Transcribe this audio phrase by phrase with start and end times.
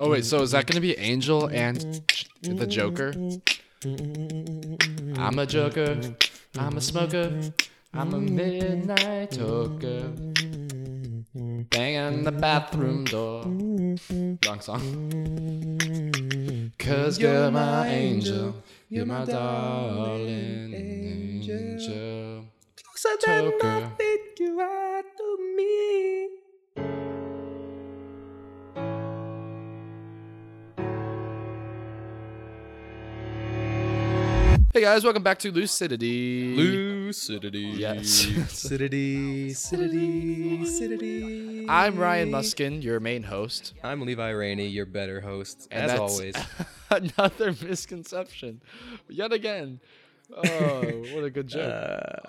[0.00, 2.02] Oh wait, so is that gonna be Angel and
[2.42, 3.14] the Joker?
[5.16, 6.00] I'm a Joker.
[6.58, 7.52] I'm a smoker.
[7.92, 10.10] I'm a midnight toker.
[11.70, 13.44] Banging the bathroom door.
[14.44, 14.80] Wrong song.
[16.78, 18.62] Cause you're my angel.
[18.88, 22.46] You're my darling angel.
[23.22, 23.90] Toker.
[24.40, 26.03] you are to me.
[34.74, 36.56] Hey guys, welcome back to Lucidity.
[36.56, 37.60] Lucidity.
[37.60, 38.26] Yes.
[38.26, 39.50] Lucidity.
[39.50, 40.58] Lucidity.
[40.58, 41.66] Lucidity.
[41.68, 43.74] I'm Ryan Muskin, your main host.
[43.84, 46.34] I'm Levi Rainey, your better host, And as that's always.
[46.90, 48.62] another misconception.
[49.08, 49.78] Yet again.
[50.36, 50.80] Oh,
[51.12, 51.72] what a good joke.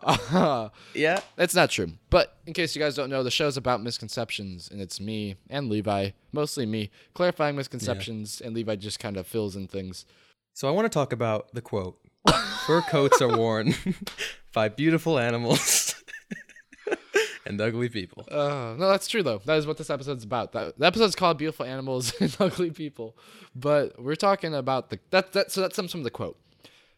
[0.04, 1.22] Uh, yeah.
[1.38, 1.94] That's not true.
[2.12, 5.68] But in case you guys don't know, the show's about misconceptions, and it's me and
[5.68, 10.06] Levi, mostly me, clarifying misconceptions, and Levi just kind of fills in things.
[10.54, 12.00] So I want to talk about the quote
[12.66, 13.76] Fur coats are worn
[14.54, 15.96] by beautiful animals
[17.46, 18.26] and ugly people.
[18.30, 19.40] Uh, no, that's true though.
[19.46, 20.52] That is what this episode's about.
[20.54, 23.16] That, the episode's called "Beautiful Animals and Ugly People,"
[23.56, 26.40] but we're talking about the that that so that's some some of the quote,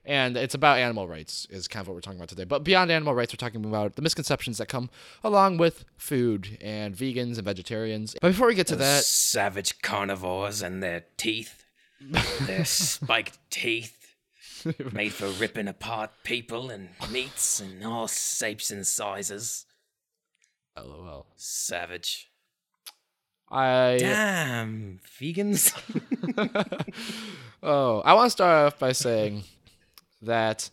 [0.06, 2.46] and it's about animal rights is kind of what we're talking about today.
[2.46, 4.90] But beyond animal rights, we're talking about the misconceptions that come
[5.24, 8.16] along with food and vegans and vegetarians.
[8.22, 11.66] But before we get to that, savage carnivores and their teeth,
[12.46, 13.97] their spiked teeth,
[14.92, 19.66] made for ripping apart people and meats and all shapes and sizes.
[20.78, 21.28] lol.
[21.36, 22.32] Savage.
[23.50, 25.74] I Damn, vegans.
[27.64, 29.44] oh, I want to start off by saying
[30.22, 30.70] that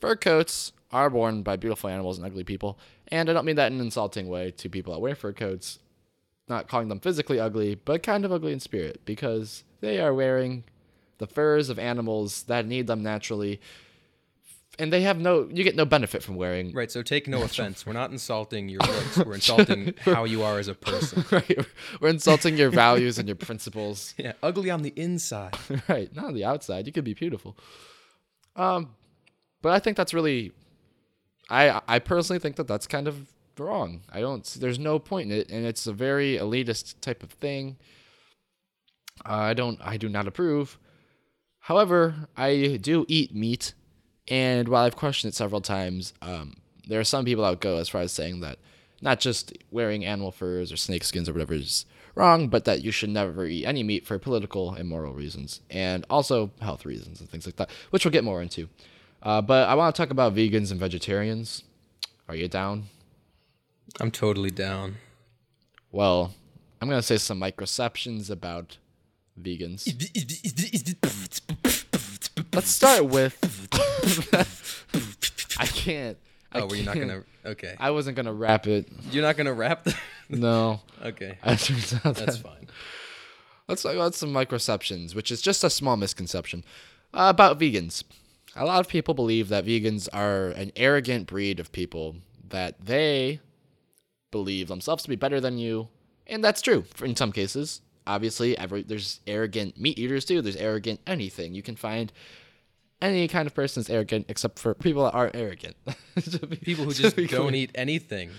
[0.00, 3.70] fur coats are worn by beautiful animals and ugly people, and I don't mean that
[3.70, 5.78] in an insulting way to people that wear fur coats.
[6.48, 10.64] Not calling them physically ugly, but kind of ugly in spirit because they are wearing
[11.20, 13.60] the furs of animals that need them naturally,
[14.78, 15.48] and they have no.
[15.52, 16.72] You get no benefit from wearing.
[16.72, 17.86] right, so take no offense.
[17.86, 19.18] We're not insulting your looks.
[19.18, 21.24] We're insulting how you are as a person.
[21.30, 21.58] Right,
[22.00, 24.14] we're insulting your values and your principles.
[24.24, 25.54] Yeah, ugly on the inside.
[25.88, 26.86] right, not on the outside.
[26.86, 27.56] You could be beautiful.
[28.56, 28.90] Um,
[29.62, 30.52] but I think that's really,
[31.50, 34.00] I I personally think that that's kind of wrong.
[34.10, 34.46] I don't.
[34.46, 37.76] see- There's no point in it, and it's a very elitist type of thing.
[39.26, 39.78] Uh, I don't.
[39.82, 40.78] I do not approve.
[41.60, 43.74] However, I do eat meat,
[44.28, 46.56] and while I've questioned it several times, um,
[46.88, 48.58] there are some people that go as far as saying that
[49.00, 52.90] not just wearing animal furs or snake skins or whatever is wrong, but that you
[52.90, 57.30] should never eat any meat for political and moral reasons, and also health reasons and
[57.30, 58.68] things like that, which we'll get more into.
[59.22, 61.62] Uh, but I want to talk about vegans and vegetarians.
[62.28, 62.84] Are you down?
[64.00, 64.96] I'm totally down.
[65.92, 66.34] Well,
[66.80, 68.78] I'm gonna say some microceptions about
[69.42, 69.86] vegans.
[72.52, 73.36] Let's start with.
[75.58, 76.18] I can't.
[76.52, 77.22] I Oh, were you not can't- gonna?
[77.46, 78.88] Okay, I wasn't gonna wrap it.
[79.12, 79.84] you're not gonna rap.
[79.84, 79.96] The...
[80.30, 80.80] No.
[81.02, 82.68] okay, It turns out that's that- fine.
[83.68, 86.64] Let's talk about some microceptions, which is just a small misconception
[87.14, 88.02] uh, about vegans.
[88.56, 92.16] A lot of people believe that vegans are an arrogant breed of people,
[92.48, 93.38] that they
[94.32, 95.86] believe themselves to be better than you,
[96.26, 97.80] and that's true in some cases.
[98.10, 100.42] Obviously, every there's arrogant meat eaters too.
[100.42, 101.54] There's arrogant anything.
[101.54, 102.12] You can find
[103.00, 105.76] any kind of person is arrogant, except for people that aren't arrogant.
[106.50, 107.54] Be- People who just don't clear.
[107.54, 108.30] eat anything.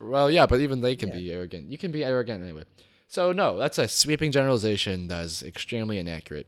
[0.00, 1.70] Well, yeah, but even they can be arrogant.
[1.70, 2.64] You can be arrogant anyway.
[3.06, 6.46] So no, that's a sweeping generalization that is extremely inaccurate.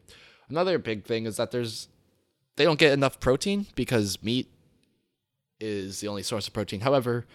[0.49, 1.89] Another big thing is that there's
[2.57, 4.51] they don't get enough protein because meat
[5.61, 6.81] is the only source of protein.
[6.81, 7.27] However,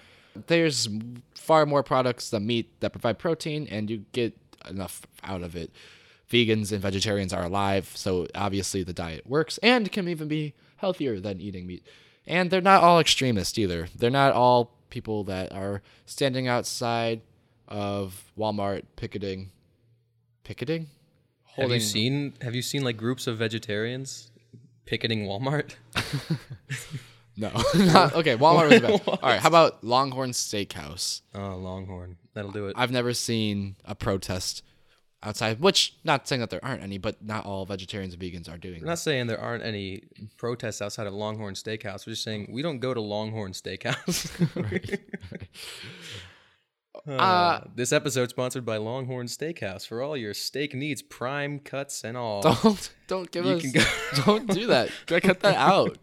[0.48, 0.88] there's
[1.36, 5.72] far more products than meat that provide protein and you get enough out of it.
[6.30, 11.20] Vegans and vegetarians are alive, so obviously the diet works and can even be healthier
[11.20, 11.84] than eating meat.
[12.28, 13.88] And they're not all extremists either.
[13.96, 17.22] They're not all people that are standing outside
[17.68, 19.52] of Walmart picketing.
[20.44, 20.88] Picketing?
[21.56, 22.34] Have you seen?
[22.41, 24.32] Have you seen like groups of vegetarians
[24.85, 25.76] picketing Walmart?
[27.40, 27.50] No.
[27.76, 29.02] Not- okay, Walmart was bad.
[29.08, 31.22] All right, how about Longhorn Steakhouse?
[31.34, 32.18] Oh, Longhorn.
[32.34, 32.76] That'll do it.
[32.78, 34.62] I've never seen a protest
[35.24, 38.58] outside, which not saying that there aren't any, but not all vegetarians and vegans are
[38.58, 40.03] doing We're not saying there aren't any
[40.38, 42.06] protests outside of Longhorn Steakhouse.
[42.06, 44.30] We're just saying we don't go to Longhorn Steakhouse.
[47.08, 52.18] Uh, this episode sponsored by Longhorn Steakhouse for all your steak needs, prime cuts and
[52.18, 52.42] all.
[52.42, 53.84] Don't don't give You us can go-
[54.26, 54.90] don't do that.
[55.08, 55.97] Cut that out.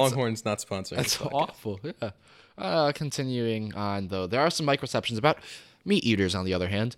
[0.00, 0.96] Longhorn's not sponsoring.
[0.96, 1.80] That's awful.
[1.82, 2.10] Yeah.
[2.56, 5.38] Uh, continuing on though, there are some microceptions about
[5.84, 6.34] meat eaters.
[6.34, 6.96] On the other hand,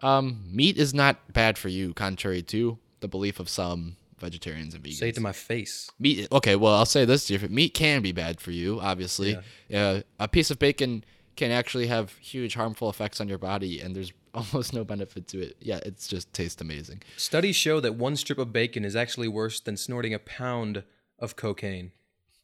[0.00, 4.82] Um, meat is not bad for you, contrary to the belief of some vegetarians and
[4.82, 4.94] vegans.
[4.94, 5.90] Say it to my face.
[5.98, 6.28] meat.
[6.30, 8.80] Okay, well, I'll say this: different meat can be bad for you.
[8.80, 9.36] Obviously,
[9.72, 11.04] uh, a piece of bacon
[11.36, 15.40] can actually have huge harmful effects on your body, and there's almost no benefit to
[15.40, 15.56] it.
[15.60, 17.02] Yeah, it's just tastes amazing.
[17.16, 20.82] Studies show that one strip of bacon is actually worse than snorting a pound
[21.18, 21.90] of cocaine.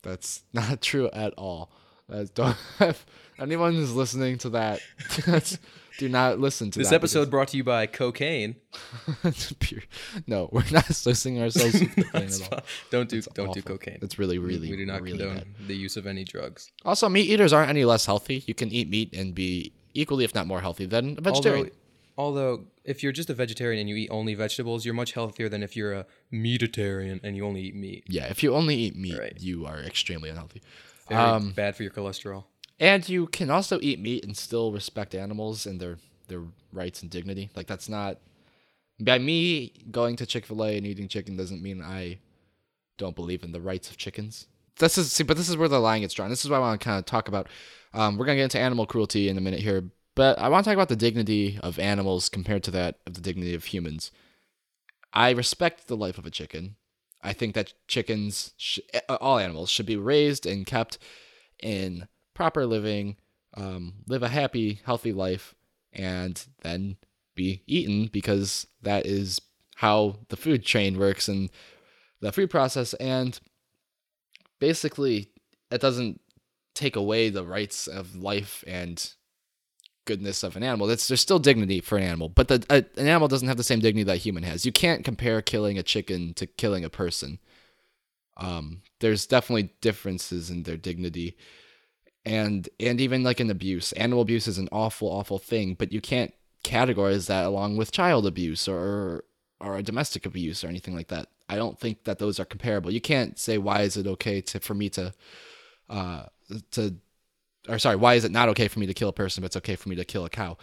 [0.05, 1.71] That's not true at all.
[2.09, 3.05] That's, don't have
[3.39, 4.81] anyone who's listening to that.
[5.27, 5.59] That's,
[5.99, 8.57] do not listen to This episode brought to you by cocaine.
[9.61, 9.83] pure.
[10.27, 12.61] No, we're not associating ourselves with cocaine at all.
[12.91, 13.99] Don't do don't do cocaine.
[14.03, 15.69] It's really, really, we do not really condone bad.
[15.69, 16.73] the use of any drugs.
[16.85, 18.43] Also, meat eaters aren't any less healthy.
[18.47, 21.67] You can eat meat and be equally, if not more healthy than a vegetarian.
[21.67, 21.77] Although,
[22.17, 25.63] although if you're just a vegetarian and you eat only vegetables, you're much healthier than
[25.63, 28.05] if you're a meatitarian and you only eat meat.
[28.09, 29.37] yeah, if you only eat meat, Right.
[29.41, 30.63] you are extremely unhealthy.
[31.09, 32.45] Very Um, bad for your cholesterol.
[32.81, 37.11] And you can also eat meat and still respect animals and their their rights and
[37.11, 37.51] dignity.
[37.55, 38.19] Like that's not
[38.99, 42.19] by me going to Chick Fil A and eating chicken doesn't mean I
[42.97, 44.47] don't believe in the rights of chickens.
[44.79, 46.31] This is see, but this is where the line gets drawn.
[46.31, 47.49] This is what I want to kind of talk about.
[47.93, 49.85] Um, we're gonna get into animal cruelty in a minute here,
[50.15, 53.21] but I want to talk about the dignity of animals compared to that of the
[53.21, 54.11] dignity of humans.
[55.13, 56.77] I respect the life of a chicken.
[57.23, 60.99] I think that chickens, sh- all animals, should be raised and kept
[61.63, 63.17] in proper living,
[63.57, 65.55] um, live a happy, healthy life,
[65.93, 66.97] and then
[67.35, 69.41] be eaten because that is
[69.77, 71.51] how the food chain works and
[72.21, 72.95] the food process.
[72.95, 73.39] And
[74.59, 75.31] basically,
[75.71, 76.21] it doesn't
[76.75, 79.15] take away the rights of life and
[80.05, 80.87] goodness of an animal.
[80.87, 83.65] That's there's still dignity for an animal, but the a, an animal doesn't have the
[83.65, 84.67] same dignity that a human has.
[84.67, 87.39] You can't compare killing a chicken to killing a person.
[88.37, 91.37] Um, there's definitely differences in their dignity,
[92.25, 93.93] and and even like in abuse.
[93.93, 96.35] Animal abuse is an awful, awful thing, but you can't
[96.65, 99.25] categorize that along with child abuse or
[99.61, 101.29] or domestic abuse or anything like that.
[101.49, 102.91] I don't think that those are comparable.
[102.91, 105.15] You can't say why is it okay to for me to
[105.89, 106.25] uh
[106.73, 106.97] to
[107.69, 109.57] or sorry, why is it not okay for me to kill a person, but it's
[109.57, 110.57] okay for me to kill a cow?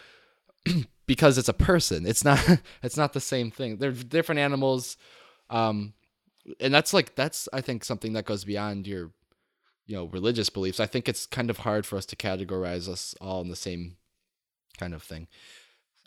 [1.08, 2.06] because it's a person.
[2.06, 2.40] It's not.
[2.84, 3.78] It's not the same thing.
[3.78, 4.98] They're different animals,
[5.50, 5.94] um,
[6.60, 9.12] and that's like that's I think something that goes beyond your,
[9.86, 10.80] you know, religious beliefs.
[10.80, 13.98] I think it's kind of hard for us to categorize us all in the same
[14.78, 15.28] kind of thing.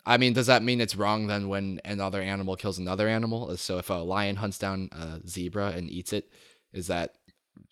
[0.05, 3.55] I mean, does that mean it's wrong then when another animal kills another animal?
[3.57, 6.29] So if a lion hunts down a zebra and eats it,
[6.73, 7.15] is that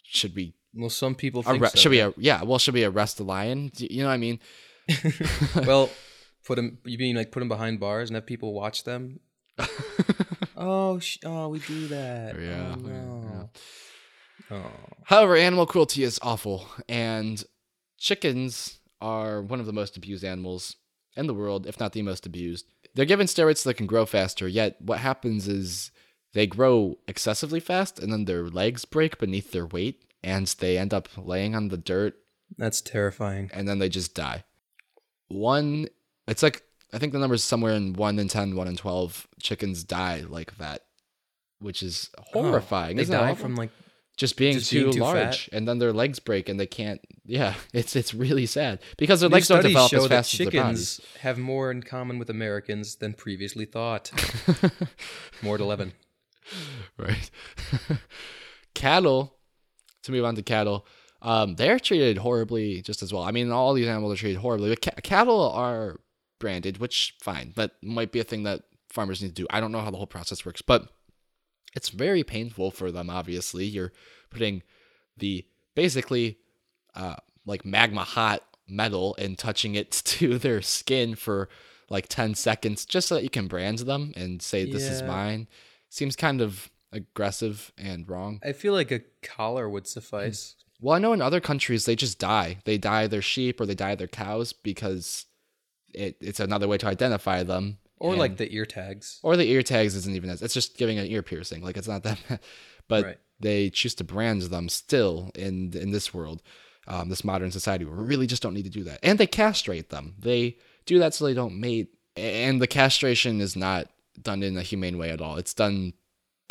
[0.04, 1.98] should we Well, some people think Arre- so, should we?
[2.00, 2.06] yeah.
[2.06, 2.44] ar- yeah.
[2.44, 3.72] Well, should we arrest the lion?
[3.78, 4.40] You know what I mean?
[5.66, 5.90] well,
[6.46, 6.80] put him.
[6.84, 9.20] You mean like put him behind bars and have people watch them?
[10.58, 12.40] oh, sh- oh, we do that.
[12.40, 14.58] Yeah, Oh, yeah.
[14.58, 14.72] Oh.
[15.06, 17.44] However, animal cruelty is awful, and
[17.98, 20.76] chickens are one of the most abused animals
[21.16, 22.66] in the world, if not the most abused.
[22.96, 25.92] They're given steroids so they can grow faster, yet what happens is
[26.34, 30.94] they grow excessively fast, and then their legs break beneath their weight, and they end
[30.94, 32.16] up laying on the dirt,
[32.58, 33.50] That's terrifying.
[33.54, 34.44] and then they just die.
[35.28, 35.88] One,
[36.28, 39.84] it's like, I think the number's somewhere in 1 in 10, 1 in 12 chickens
[39.84, 40.84] die like that,
[41.60, 42.94] which is oh, horrifying.
[42.94, 43.72] Oh, they Isn't die from like
[44.16, 47.02] just being Just too being too large, and then their legs break and they can't.
[47.26, 50.34] Yeah, it's it's really sad because their New legs don't develop show as that fast
[50.34, 51.18] as their chickens bodies.
[51.22, 54.12] have more in common with Americans than previously thought.
[55.42, 55.94] more to eleven.
[56.98, 57.32] right.
[58.76, 59.36] cattle,
[60.04, 60.86] to move on to cattle,
[61.22, 63.24] um, they're treated horribly just as well.
[63.24, 64.70] I mean, all these animals are treated horribly.
[64.70, 66.00] But ca- cattle are
[66.40, 69.48] branded, which fine, that might be a thing that farmers need to do.
[69.50, 70.90] I don't know how the whole process works, but
[71.76, 73.10] it's very painful for them.
[73.10, 73.94] Obviously, you're
[74.30, 74.62] putting
[75.18, 75.46] the
[75.76, 76.38] basically
[76.96, 81.50] uh, like magma hot metal and touching it to their skin for
[81.90, 85.48] like 10 seconds just so that you can brand them and say this is mine
[85.90, 88.40] seems kind of aggressive and wrong.
[88.44, 90.56] I feel like a collar would suffice.
[90.80, 92.60] well i know in other countries they just die.
[92.66, 95.26] They dye their sheep or they dye their cows because
[95.94, 97.78] it, it's another way to identify them.
[98.00, 99.20] Or and- like the ear tags.
[99.24, 101.62] or the ear tags isn't even as it's just giving an ear piercing.
[101.64, 102.20] Like it's not that
[102.88, 103.18] but Right.
[103.40, 106.42] they choose to brand them still in in this world
[106.88, 109.00] um, this modern society we really just don't need to do that.
[109.04, 110.16] And they castrate them.
[110.20, 111.90] They do that so they don't mate.
[112.18, 113.88] And the castration is not
[114.22, 115.38] done in a humane way at all.
[115.38, 115.94] It's done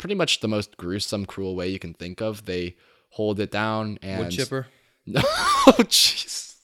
[0.03, 2.75] pretty much the most gruesome cruel way you can think of they
[3.11, 4.67] hold it down and Wood chipper.
[5.05, 6.55] no, jeez.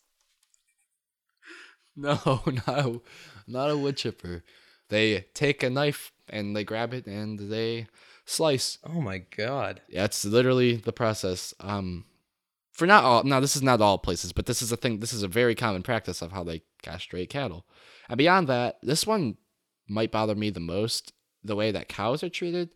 [1.96, 3.02] No, no,
[3.48, 4.44] not a wood chipper.
[4.90, 7.88] They take a knife and they grab it and they
[8.26, 8.78] slice.
[8.84, 9.80] Oh my god.
[9.88, 11.54] Yeah, it's literally the process.
[11.62, 12.04] Um,
[12.74, 15.00] for not all, now this is not all places, but this is a thing.
[15.00, 17.66] This is a very common practice of how they castrate cattle.
[18.10, 19.38] And beyond that, this one
[19.88, 22.72] might bother me the most, the way that cows are treated.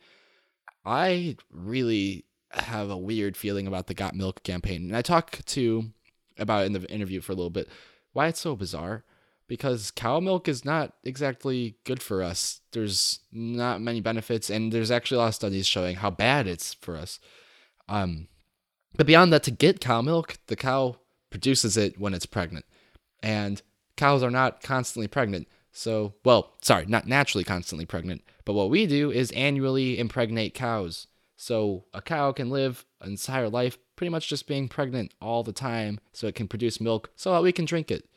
[0.85, 4.83] I really have a weird feeling about the Got Milk campaign.
[4.83, 5.91] And I talk to
[6.37, 7.67] about in the interview for a little bit
[8.11, 9.03] why it's so bizarre.
[9.45, 12.61] Because cow milk is not exactly good for us.
[12.71, 16.73] There's not many benefits, and there's actually a lot of studies showing how bad it's
[16.75, 17.19] for us.
[17.89, 18.29] Um,
[18.95, 20.95] but beyond that, to get cow milk, the cow
[21.29, 22.65] produces it when it's pregnant.
[23.21, 23.61] And
[23.97, 25.47] cows are not constantly pregnant.
[25.73, 28.23] So, well, sorry, not naturally constantly pregnant.
[28.45, 31.07] But what we do is annually impregnate cows.
[31.35, 35.51] So a cow can live an entire life pretty much just being pregnant all the
[35.51, 38.07] time so it can produce milk so that we can drink it.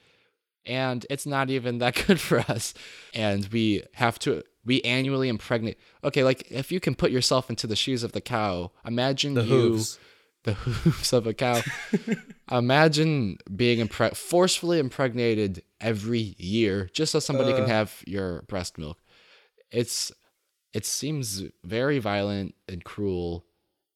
[0.65, 2.75] And it's not even that good for us.
[3.15, 5.79] And we have to, we annually impregnate.
[6.05, 9.43] Okay, like if you can put yourself into the shoes of the cow, imagine The
[9.43, 9.99] you hooves.
[10.47, 11.61] The hooves of a cow.
[12.51, 17.69] Imagine being impre- forcefully impregnated every year just so somebody can Uh.
[17.69, 18.99] have your breast milk.
[19.71, 20.11] It's
[20.73, 23.45] it seems very violent and cruel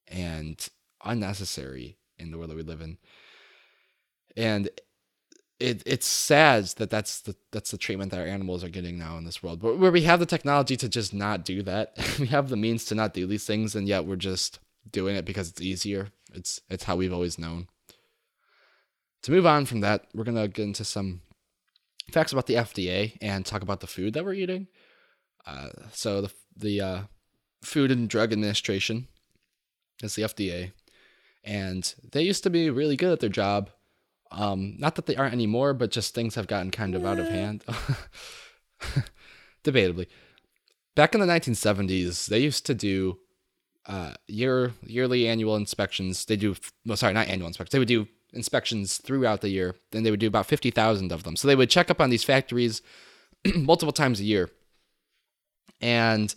[0.08, 0.68] and
[1.04, 2.98] unnecessary in the world that we live in.
[4.36, 4.68] And
[5.58, 9.16] it it's sad that that's the that's the treatment that our animals are getting now
[9.18, 9.60] in this world.
[9.60, 12.84] But where we have the technology to just not do that, we have the means
[12.86, 14.58] to not do these things, and yet we're just
[14.90, 16.08] doing it because it's easier.
[16.34, 17.68] It's it's how we've always known.
[19.22, 21.22] To move on from that, we're gonna get into some
[22.12, 24.68] facts about the FDA and talk about the food that we're eating.
[25.46, 27.00] Uh, so the the uh,
[27.62, 29.08] Food and Drug Administration
[30.02, 30.72] is the FDA,
[31.44, 33.70] and they used to be really good at their job.
[34.32, 37.28] Um, not that they aren't anymore, but just things have gotten kind of out of
[37.28, 37.64] hand.
[39.64, 40.06] Debatably,
[40.94, 43.18] back in the 1970s, they used to do
[43.90, 46.24] uh, year yearly annual inspections.
[46.24, 46.54] They do,
[46.86, 47.72] well, sorry, not annual inspections.
[47.72, 49.74] They would do inspections throughout the year.
[49.90, 51.34] Then they would do about 50,000 of them.
[51.34, 52.82] So they would check up on these factories
[53.56, 54.48] multiple times a year.
[55.80, 56.32] And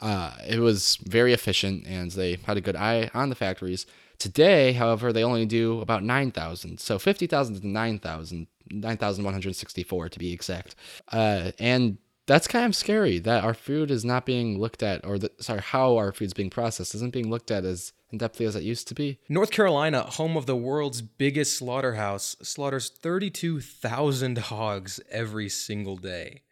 [0.00, 3.84] uh, it was very efficient and they had a good eye on the factories.
[4.18, 6.78] Today, however, they only do about 9,000.
[6.78, 10.76] So 50,000 to 9,000, 9,164 to be exact.
[11.10, 15.18] Uh, and that's kind of scary that our food is not being looked at, or
[15.18, 18.54] the, sorry, how our food's being processed isn't being looked at as in depthly as
[18.54, 19.18] it used to be.
[19.28, 26.42] North Carolina, home of the world's biggest slaughterhouse, slaughters 32,000 hogs every single day.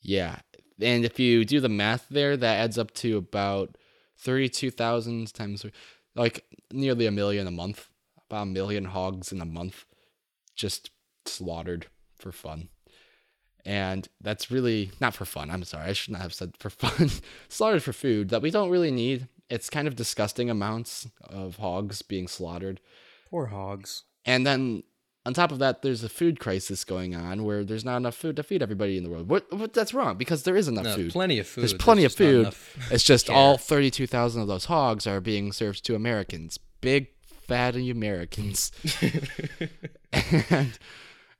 [0.00, 0.40] Yeah.
[0.80, 3.78] And if you do the math there, that adds up to about
[4.18, 5.64] 32,000 times,
[6.14, 7.88] like nearly a million a month.
[8.28, 9.84] About a million hogs in a month
[10.56, 10.90] just
[11.26, 12.68] slaughtered for fun.
[13.66, 15.50] And that's really not for fun.
[15.50, 15.90] I'm sorry.
[15.90, 17.10] I should not have said for fun.
[17.48, 19.26] slaughtered for food that we don't really need.
[19.50, 22.80] It's kind of disgusting amounts of hogs being slaughtered.
[23.28, 24.04] Poor hogs.
[24.24, 24.84] And then
[25.24, 28.36] on top of that, there's a food crisis going on where there's not enough food
[28.36, 29.28] to feed everybody in the world.
[29.28, 31.10] What, what that's wrong because there is enough No, food.
[31.10, 31.62] plenty of food.
[31.62, 32.54] There's plenty of food.
[32.92, 33.34] It's just care.
[33.36, 36.60] all 32,000 of those hogs are being served to Americans.
[36.80, 37.08] Big
[37.48, 38.70] fatty Americans.
[40.12, 40.78] and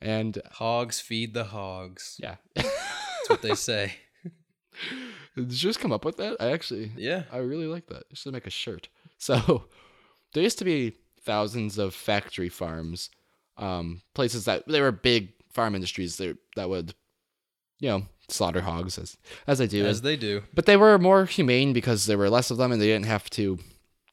[0.00, 2.16] and Hogs feed the hogs.
[2.22, 2.36] yeah.
[2.54, 3.94] That's what they say.
[5.36, 6.36] Did you just come up with that?
[6.40, 7.24] I actually Yeah.
[7.32, 8.04] I really like that.
[8.10, 8.88] I should make a shirt.
[9.18, 9.64] So
[10.34, 10.92] there used to be
[11.24, 13.08] thousands of factory farms,
[13.56, 16.94] um, places that they were big farm industries that that would,
[17.80, 19.86] you know, slaughter hogs as as they do.
[19.86, 20.42] As they do.
[20.52, 23.30] but they were more humane because there were less of them and they didn't have
[23.30, 23.58] to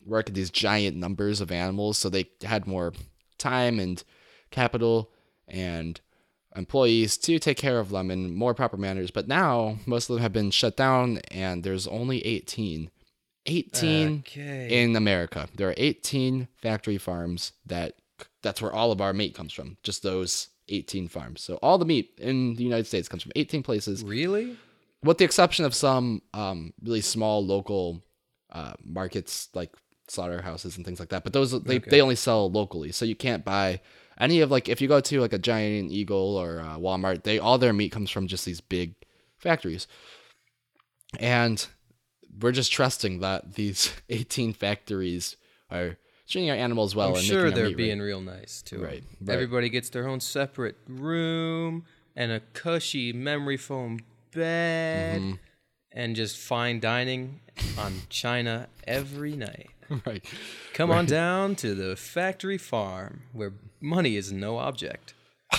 [0.05, 2.93] work at these giant numbers of animals, so they had more
[3.37, 4.05] time and
[4.51, 5.11] capital
[5.53, 6.01] and
[6.55, 9.11] employees to take care of them in more proper manners.
[9.11, 12.89] But now most of them have been shut down and there's only 18.
[13.45, 14.83] 18 Okay.
[14.83, 15.47] in America.
[15.55, 17.93] There are 18 factory farms that
[18.41, 19.77] that's where all of our meat comes from.
[19.83, 21.41] Just those 18 farms.
[21.41, 24.55] So all the meat in the United States comes from 18 places really?
[25.03, 28.01] with the exception of some um, really small local
[28.51, 29.71] uh, markets like
[30.07, 31.23] slaughterhouses and things like that.
[31.23, 31.89] But those they, Okay.
[31.89, 33.81] they only sell locally, so you can't buy
[34.19, 37.39] any of like if you go to like a Giant Eagle or uh, Walmart, they
[37.39, 38.95] all their meat comes from just these big
[39.37, 39.87] factories,
[41.19, 41.65] and
[42.39, 45.35] we're just trusting that these 18 factories
[45.69, 48.05] are treating our animals well I'm and sure they're being right.
[48.05, 48.81] real nice to 'em.
[48.81, 49.33] Right, right.
[49.33, 53.99] Everybody gets their own separate room and a cushy memory foam
[54.33, 55.33] bed Mm-hmm.
[55.91, 57.41] and just fine dining
[57.77, 59.69] on China every night.
[60.05, 60.23] right.
[60.73, 65.13] Come on down to the factory farm where money is no object.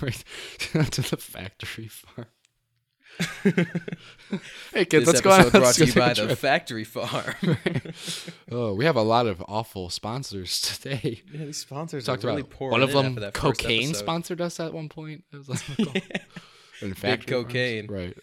[0.00, 0.24] right
[0.58, 2.26] to the factory farm.
[4.74, 5.48] hey kids, This let's go on.
[5.50, 6.38] brought let's to you by the trip.
[6.38, 7.34] factory farm.
[8.50, 11.22] Oh, we have a lot of awful sponsors today.
[11.32, 13.16] yeah, these sponsors Talked are really about one of them.
[13.16, 15.24] first Cocaine sponsored us at one point.
[15.32, 16.22] It was like.
[16.82, 17.46] And factory farms.
[17.46, 17.86] cocaine.
[17.88, 18.16] right?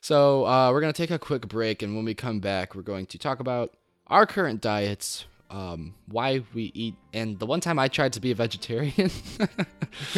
[0.00, 3.04] So uh, we're gonna take a quick break, and when we come back, we're going
[3.06, 3.76] to talk about
[4.10, 8.30] our current diets, um, why we eat, and the one time I tried to be
[8.30, 9.10] a vegetarian,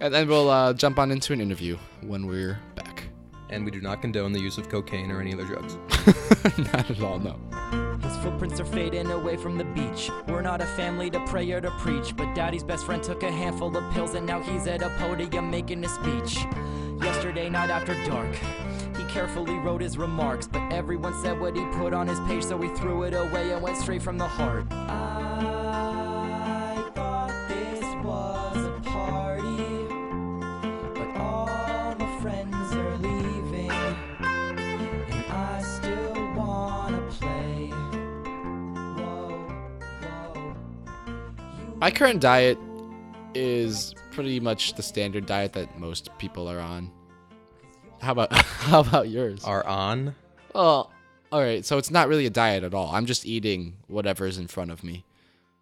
[0.00, 3.04] and then we'll uh, jump on into an interview when we're back.
[3.50, 5.78] And we do not condone the use of cocaine or any other drugs.
[6.74, 7.38] Not at all, no.
[8.02, 10.10] His footprints are fading away from the beach.
[10.26, 13.30] We're not a family to pray or to preach, but daddy's best friend took a
[13.30, 16.44] handful of pills and now he's at a podium making a speech.
[17.02, 18.67] Yesterday night after dark, he
[19.08, 22.68] carefully wrote his remarks, but everyone said what he put on his page, so he
[22.76, 24.66] threw it away and went straight from the heart.
[24.70, 29.88] I thought this was a party,
[30.94, 31.46] but all
[31.98, 33.70] my friends are leaving.
[34.20, 37.70] And I still wanna play.
[38.98, 39.48] Whoa,
[40.02, 40.54] whoa.
[41.76, 42.58] My current diet
[43.34, 46.90] is pretty much the standard diet that most people are on.
[48.00, 49.44] How about how about yours?
[49.44, 50.14] Are on.
[50.54, 50.92] Well,
[51.30, 51.64] all right.
[51.64, 52.90] So it's not really a diet at all.
[52.94, 55.04] I'm just eating whatever's in front of me.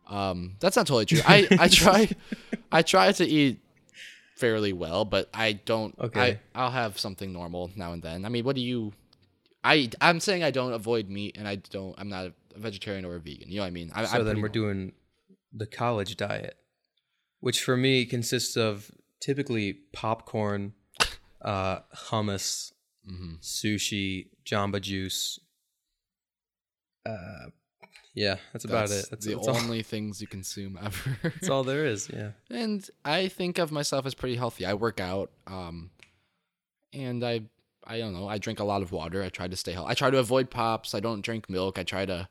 [0.08, 1.20] Um, that's not totally true.
[1.26, 2.08] I I try
[2.70, 3.60] I try to eat
[4.36, 5.98] fairly well, but I don't.
[5.98, 6.20] Okay.
[6.54, 8.24] I I'll have something normal now and then.
[8.24, 8.92] I mean, what do you?
[9.64, 11.94] I I'm saying I don't avoid meat, and I don't.
[11.98, 13.48] I'm not a vegetarian or a vegan.
[13.50, 13.90] You know what I mean?
[13.94, 14.92] I, So I'm then we're doing
[15.52, 16.56] the college diet,
[17.40, 18.90] which for me consists of
[19.20, 20.74] typically popcorn,
[21.46, 22.72] uh, hummus,
[23.08, 23.34] Mm-hmm.
[23.40, 25.38] sushi, Jamba Juice.
[27.08, 27.50] Uh,
[28.14, 29.10] yeah, that's about That's it.
[29.10, 31.18] That's, the that's all, only things you consume ever.
[31.22, 32.10] that's all there is.
[32.12, 32.30] Yeah.
[32.50, 34.66] and I think of myself as pretty healthy.
[34.66, 35.90] I work out, um,
[36.92, 37.42] and I
[37.86, 38.26] I don't know.
[38.26, 39.22] I drink a lot of water.
[39.22, 39.90] I try to stay healthy.
[39.90, 40.94] I try to avoid pops.
[40.94, 41.78] I don't drink milk.
[41.78, 42.28] I try to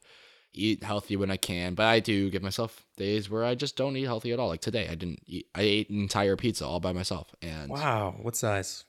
[0.51, 3.95] eat healthy when I can, but I do give myself days where I just don't
[3.95, 4.49] eat healthy at all.
[4.49, 5.47] Like today, I didn't eat.
[5.55, 8.15] I ate an entire pizza all by myself, and Wow.
[8.21, 8.83] What size?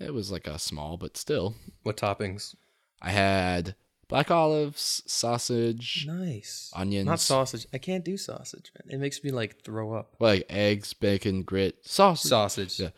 [0.00, 1.54] It was like a small, but still.
[1.82, 2.54] What toppings?
[3.02, 3.74] I had
[4.08, 6.70] black olives, sausage, Nice.
[6.74, 7.66] onions, Not sausage.
[7.72, 8.94] I can't do sausage, man.
[8.94, 10.16] It makes me like throw up.
[10.20, 12.28] like eggs, bacon, grit, sausage.
[12.30, 12.80] Sausage.
[12.80, 12.90] Yeah.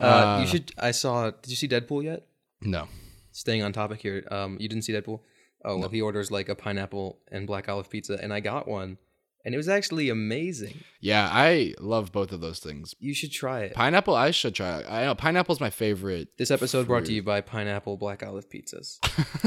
[0.00, 0.72] uh, Uh, you should.
[0.78, 1.30] I saw.
[1.30, 2.26] Did you see Deadpool yet?
[2.60, 2.88] No.
[3.32, 4.24] Staying on topic here.
[4.30, 5.20] Um, you didn't see Deadpool.
[5.64, 8.98] Oh well, he orders like a pineapple and black olive pizza, and I got one,
[9.46, 10.82] and it was actually amazing.
[11.00, 12.96] Yeah, I love both of those things.
[12.98, 13.74] You should try it.
[13.74, 14.80] Pineapple, I should try.
[14.80, 14.86] It.
[14.90, 16.36] I know pineapple's my favorite.
[16.36, 18.98] This episode brought to you by Pineapple Black Olive Pizzas.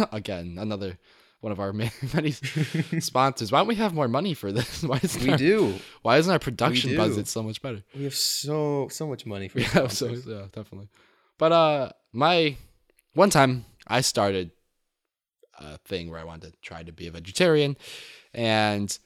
[0.13, 0.97] Again, another
[1.41, 1.73] one of our
[2.13, 2.31] many
[3.01, 3.51] sponsors.
[3.51, 4.83] Why don't we have more money for this?
[4.83, 5.75] Why isn't We our, do.
[6.01, 7.83] Why isn't our production budget so much better?
[7.93, 10.87] We have so so much money for Yeah, so yeah, definitely.
[11.37, 12.55] But uh, my
[13.15, 14.51] one time I started
[15.59, 17.75] a thing where I wanted to try to be a vegetarian,
[18.33, 18.97] and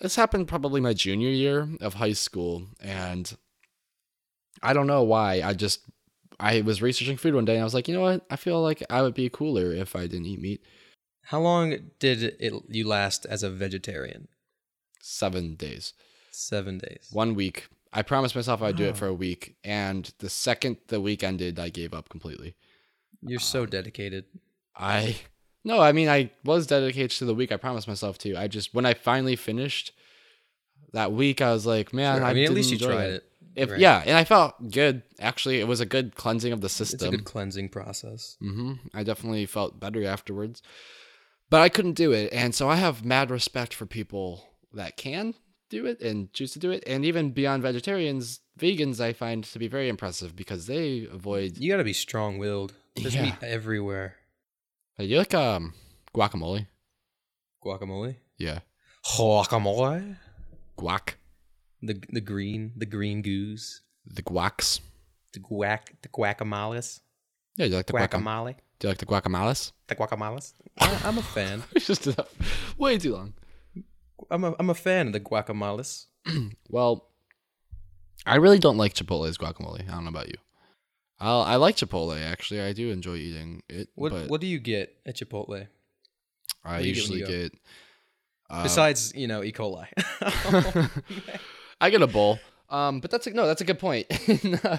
[0.00, 3.36] this happened probably my junior year of high school, and
[4.62, 5.42] I don't know why.
[5.42, 5.80] I just
[6.40, 8.24] I was researching food one day, and I was like, you know what?
[8.30, 10.62] I feel like I would be cooler if I didn't eat meat.
[11.24, 14.28] How long did it you last as a vegetarian?
[15.00, 15.94] Seven days,
[16.30, 17.08] Seven days.
[17.12, 17.68] one week.
[17.92, 21.58] I promised myself I'd do it for a week, and the second the week ended,
[21.58, 22.54] I gave up completely.
[23.22, 24.26] You're so um, dedicated.
[24.76, 25.16] I
[25.68, 27.52] no, I mean I was dedicated to the week.
[27.52, 28.34] I promised myself to.
[28.36, 29.92] I just when I finally finished
[30.92, 32.24] that week, I was like, man, Sure.
[32.24, 33.24] I, I mean, at least you tried it.
[33.54, 33.78] If right?
[33.80, 35.02] yeah, and I felt good.
[35.20, 37.10] Actually, it was a good cleansing of the It's a system.
[37.10, 38.36] good cleansing process.
[38.40, 40.62] hmm I definitely felt better afterwards,
[41.50, 45.34] but I couldn't do it, and so I have mad respect for people that can
[45.70, 49.58] do it and choose to do it, and even beyond vegetarians, vegans I find to
[49.58, 51.58] be very impressive because they avoid.
[51.58, 52.74] You got to be strong-willed.
[52.96, 53.22] There's Yeah.
[53.24, 54.16] meat everywhere.
[54.98, 55.74] Hey, you like um
[56.14, 56.66] guacamole?
[57.64, 58.16] Guacamole.
[58.36, 58.60] Yeah,
[59.04, 60.16] Guacamole.
[60.76, 61.14] guac,
[61.82, 63.82] The the green the green goose.
[64.04, 64.80] the guacs.
[65.32, 67.00] The guac the guacamoles.
[67.56, 68.10] Yeah, you like the guacamole?
[68.24, 68.54] Guacamole.
[68.78, 69.72] Do you like the guacamoles?
[69.88, 70.54] The guacamoles.
[70.78, 71.62] I, I'm a fan.
[71.74, 72.28] We just did that
[72.76, 73.34] way too long.
[74.30, 76.06] I'm a I'm a fan of the guacamoles.
[76.68, 77.08] Well,
[78.26, 79.88] I really don't like Chipotle's guacamole.
[79.88, 80.34] I don't know about you.
[81.20, 82.60] I'll, I like Chipotle actually.
[82.60, 85.66] I do enjoy eating it, What what do you get at Chipotle
[86.64, 87.52] I you get usually get.
[88.50, 89.52] uh, besides you know E.
[89.52, 89.86] coli?
[91.80, 92.38] I get a bowl.
[92.70, 94.06] Um, but that's a, no, that's a good point.
[94.28, 94.78] in, uh,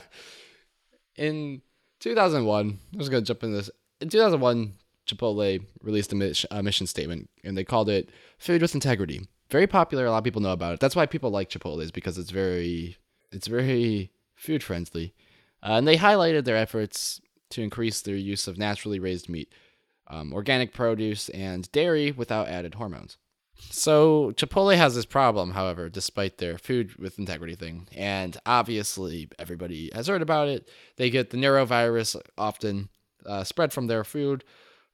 [1.16, 1.62] in
[2.00, 3.70] 2001, I was gonna jump in this.
[4.00, 4.74] In 2001,
[5.08, 9.66] Chipotle released a mission, a mission statement, and they called it "Food with Integrity." Very
[9.66, 10.06] popular.
[10.06, 10.80] A lot of people know about it.
[10.80, 12.98] That's why people like Chipotle is because it's very,
[13.32, 15.16] it's very food friendly,
[15.64, 19.52] uh, and they highlighted their efforts to increase their use of naturally raised meat,
[20.08, 23.18] um, organic produce, and dairy without added hormones.
[23.60, 29.92] So Chipotle has this problem, however, despite their food with integrity thing, and obviously everybody
[29.94, 30.70] has heard about it.
[30.96, 32.90] They get the norovirus often
[33.26, 34.44] uh, spread from their food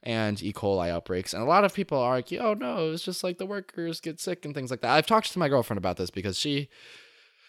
[0.02, 0.52] and E.
[0.52, 3.46] coli outbreaks, and a lot of people are like, "Oh no, it's just like the
[3.46, 6.38] workers get sick and things like that." I've talked to my girlfriend about this because
[6.38, 6.70] she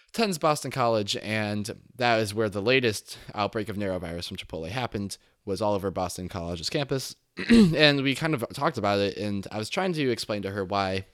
[0.09, 5.19] attends Boston College, and that is where the latest outbreak of norovirus from Chipotle happened.
[5.45, 7.15] Was all over Boston College's campus,
[7.49, 9.17] and we kind of talked about it.
[9.17, 11.07] And I was trying to explain to her why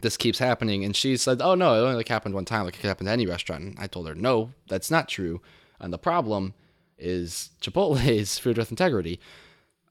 [0.00, 2.64] this keeps happening, and she said, "Oh no, it only like happened one time.
[2.64, 5.42] Like it could happen to any restaurant." And I told her, "No, that's not true.
[5.78, 6.54] And the problem
[6.98, 9.20] is Chipotle's food with integrity.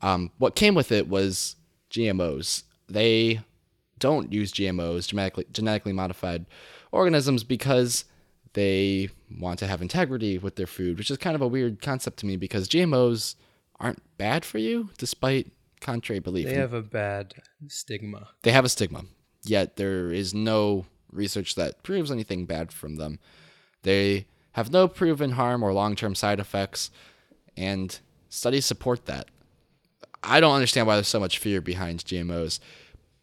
[0.01, 1.55] Um, what came with it was
[1.89, 2.63] GMOs.
[2.89, 3.41] They
[3.99, 6.45] don't use GMOs, genetically genetically modified
[6.93, 8.05] organisms, because
[8.53, 12.17] they want to have integrity with their food, which is kind of a weird concept
[12.17, 13.35] to me because GMOs
[13.79, 15.51] aren't bad for you, despite
[15.81, 16.45] contrary belief.
[16.45, 17.33] They have a bad
[17.67, 18.29] stigma.
[18.43, 19.05] They have a stigma,
[19.43, 23.19] yet there is no research that proves anything bad from them.
[23.81, 26.91] They have no proven harm or long term side effects,
[27.57, 29.27] and studies support that.
[30.23, 32.59] I don't understand why there's so much fear behind GMOs.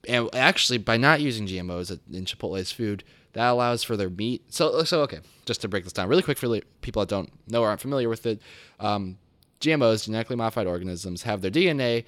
[0.08, 4.42] And actually, by not using GMOs in Chipotle's food, that allows for their meat.
[4.52, 7.62] So, so okay, just to break this down really quick for people that don't know
[7.62, 8.40] or aren't familiar with it,
[8.78, 9.18] um,
[9.60, 12.04] GMOs, genetically modified organisms, have their DNA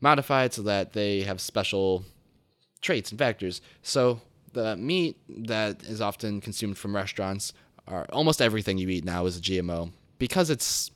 [0.00, 2.04] modified so that they have special
[2.80, 3.60] traits and factors.
[3.82, 4.20] So
[4.52, 7.52] the meat that is often consumed from restaurants,
[7.88, 10.90] are almost everything you eat now is a GMO because it's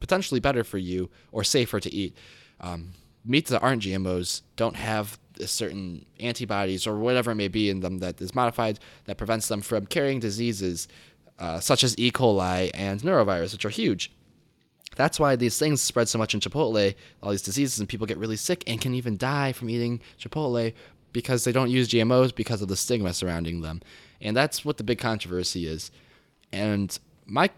[0.00, 2.16] potentially better for you or safer to eat.
[2.60, 2.92] Um,
[3.24, 7.98] meats that aren't GMOs don't have certain antibodies or whatever it may be in them
[7.98, 10.88] that is modified that prevents them from carrying diseases
[11.38, 12.10] uh, such as E.
[12.10, 14.12] coli and norovirus, which are huge.
[14.96, 18.16] That's why these things spread so much in Chipotle, all these diseases, and people get
[18.16, 20.72] really sick and can even die from eating Chipotle
[21.12, 23.82] because they don't use GMOs because of the stigma surrounding them.
[24.20, 25.90] And that's what the big controversy is.
[26.52, 27.50] And my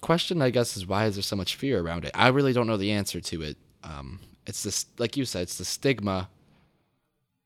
[0.00, 2.12] question, I guess, is why is there so much fear around it?
[2.14, 3.56] I really don't know the answer to it.
[3.82, 6.28] Um, it's this, like you said, it's the stigma,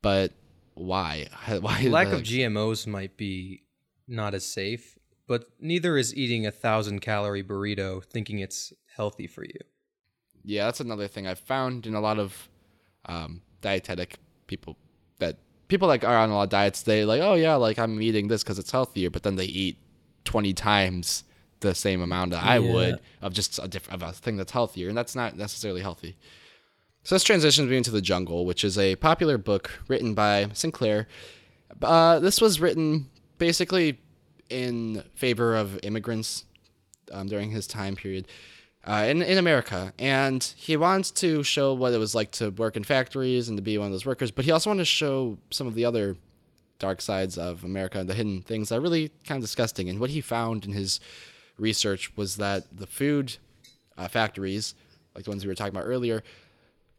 [0.03, 0.33] but
[0.75, 1.29] why?
[1.61, 3.63] Why Lack the, of GMOs might be
[4.09, 9.45] not as safe, but neither is eating a thousand calorie burrito thinking it's healthy for
[9.45, 9.61] you.
[10.45, 12.49] Yeah, that's another thing I've found in a lot of
[13.07, 14.77] um, dietetic people
[15.19, 15.37] that
[15.69, 16.83] people like are on a lot of diets.
[16.83, 19.77] They like, oh yeah, like I'm eating this because it's healthier, but then they eat
[20.25, 21.25] twenty times
[21.61, 22.73] the same amount that I Yeah.
[22.73, 26.17] would of just a different of a thing that's healthier, and that's not necessarily healthy.
[27.05, 31.09] So this transitions me into the jungle, which is a popular book written by Sinclair.
[31.83, 33.99] Uh, this was written basically
[34.49, 36.45] in favor of immigrants
[37.11, 38.29] um, during his time period
[38.85, 39.93] uh, in, in America.
[39.99, 43.63] And he wants to show what it was like to work in factories and to
[43.63, 46.17] be one of those workers, but he also wanted to show some of the other
[46.79, 49.89] dark sides of America the hidden things that are really kind of disgusting.
[49.89, 51.01] And what he found in his
[51.59, 53.39] research was that the food
[53.99, 54.75] uh, factories,
[55.17, 56.23] like the ones we were talking about earlier,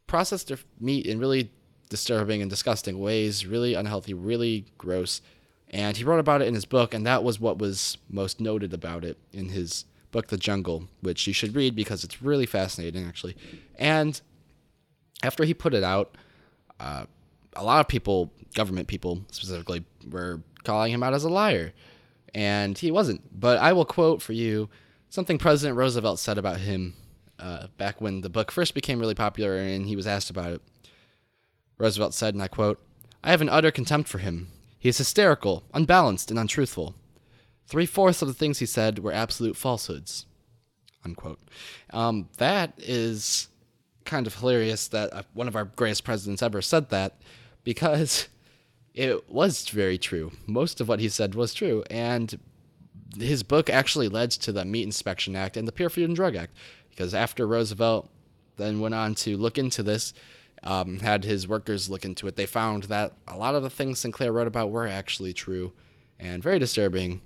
[0.07, 1.49] process their meat in really
[1.89, 5.21] disturbing and disgusting ways, really unhealthy, really gross.
[5.69, 8.73] And he wrote about it in his book, and that was what was most noted
[8.73, 13.05] about it in his book, The Jungle, which you should read because it's really fascinating,
[13.05, 13.35] actually.
[13.75, 14.19] And
[15.23, 16.15] after he put it out,
[16.79, 17.05] uh,
[17.55, 21.73] a lot of people, government people specifically, were calling him out as a liar.
[22.33, 23.39] And he wasn't.
[23.39, 24.69] But I will quote for you
[25.09, 26.95] something President Roosevelt said about him
[27.39, 30.61] uh, back when the book first became really popular and he was asked about it.
[31.77, 32.79] Roosevelt said, and I quote,
[33.23, 34.49] I have an utter contempt for him.
[34.77, 36.95] He is hysterical, unbalanced, and untruthful.
[37.67, 40.25] Three fourths of the things he said were absolute falsehoods.
[41.05, 41.39] Unquote.
[41.91, 43.47] Um, that is
[44.05, 47.17] kind of hilarious that uh, one of our greatest presidents ever said that
[47.63, 48.27] because
[48.93, 50.31] it was very true.
[50.45, 51.83] Most of what he said was true.
[51.89, 52.37] And
[53.17, 56.35] his book actually led to the Meat Inspection Act and the Pure Food and Drug
[56.35, 56.53] Act
[56.95, 58.09] because after Roosevelt
[58.57, 60.13] then went on to look into this,
[60.63, 63.99] um, had his workers look into it, they found that a lot of the things
[63.99, 65.73] Sinclair wrote about were actually true
[66.19, 67.21] and very disturbing.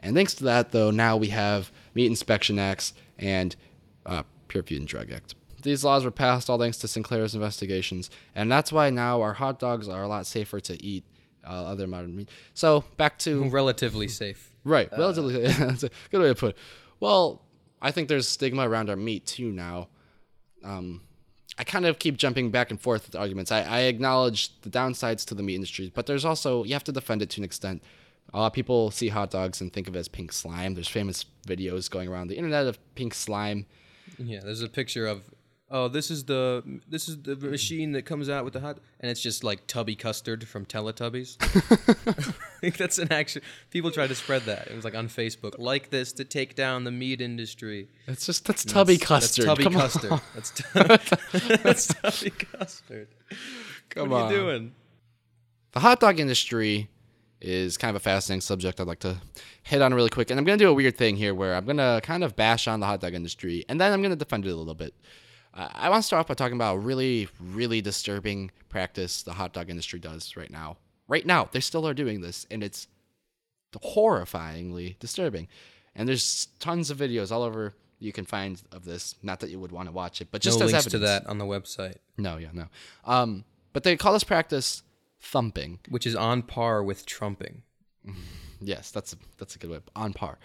[0.00, 3.56] And thanks to that, though, now we have Meat Inspection Acts and
[4.04, 5.34] uh, Pure Food and Drug Act.
[5.62, 9.58] These laws were passed all thanks to Sinclair's investigations, and that's why now our hot
[9.58, 11.04] dogs are a lot safer to eat
[11.42, 12.28] uh, other modern meat.
[12.52, 14.50] So back to Relatively safe.
[14.64, 15.46] Right, relatively.
[15.46, 16.58] that's a good way to put it.
[17.00, 17.43] Well,
[17.84, 19.88] I think there's stigma around our meat too now.
[20.64, 21.02] Um,
[21.58, 23.52] I kind of keep jumping back and forth with arguments.
[23.52, 26.92] I, I acknowledge the downsides to the meat industry, but there's also you have to
[26.92, 27.82] defend it to an extent.
[28.32, 30.74] A lot of people see hot dogs and think of it as pink slime.
[30.74, 33.66] There's famous videos going around the internet of pink slime.
[34.18, 35.28] Yeah, there's a picture of
[35.74, 39.10] oh, this is the this is the machine that comes out with the hot, and
[39.10, 41.36] it's just like Tubby Custard from Teletubbies.
[41.42, 43.42] I think that's an action.
[43.70, 44.68] People try to spread that.
[44.68, 47.88] It was like on Facebook, like this to take down the meat industry.
[48.06, 49.46] That's just that's tubby That's- custard.
[49.46, 49.82] That's Tubby Come on.
[49.82, 50.20] Custard.
[50.34, 50.50] That's,
[51.50, 53.08] tu- that's Tubby Custard.
[53.90, 54.10] Come on.
[54.10, 54.74] what are you doing?
[55.72, 56.88] The hot dog industry
[57.40, 59.20] is kind of a fascinating subject I'd like to
[59.64, 60.30] hit on really quick.
[60.30, 62.36] And I'm going to do a weird thing here where I'm going to kind of
[62.36, 64.74] bash on the hot dog industry and then I'm going to defend it a little
[64.74, 64.94] bit.
[65.54, 69.32] Uh, I want to start off by talking about a really, really disturbing practice the
[69.32, 70.76] hot dog industry does right now.
[71.06, 72.88] Right now, they still are doing this, and it's
[73.74, 75.48] horrifyingly disturbing.
[75.94, 79.14] And there's tons of videos all over you can find of this.
[79.22, 81.00] Not that you would want to watch it, but just no as links evidence.
[81.02, 82.66] to that on the website, No, yeah, no.
[83.04, 84.82] Um, but they call this practice
[85.20, 85.78] thumping.
[85.88, 87.62] which is on par with trumping.
[88.60, 89.80] Yes, that's a, that's a good way.
[89.94, 90.38] On par.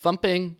[0.00, 0.56] Thumping,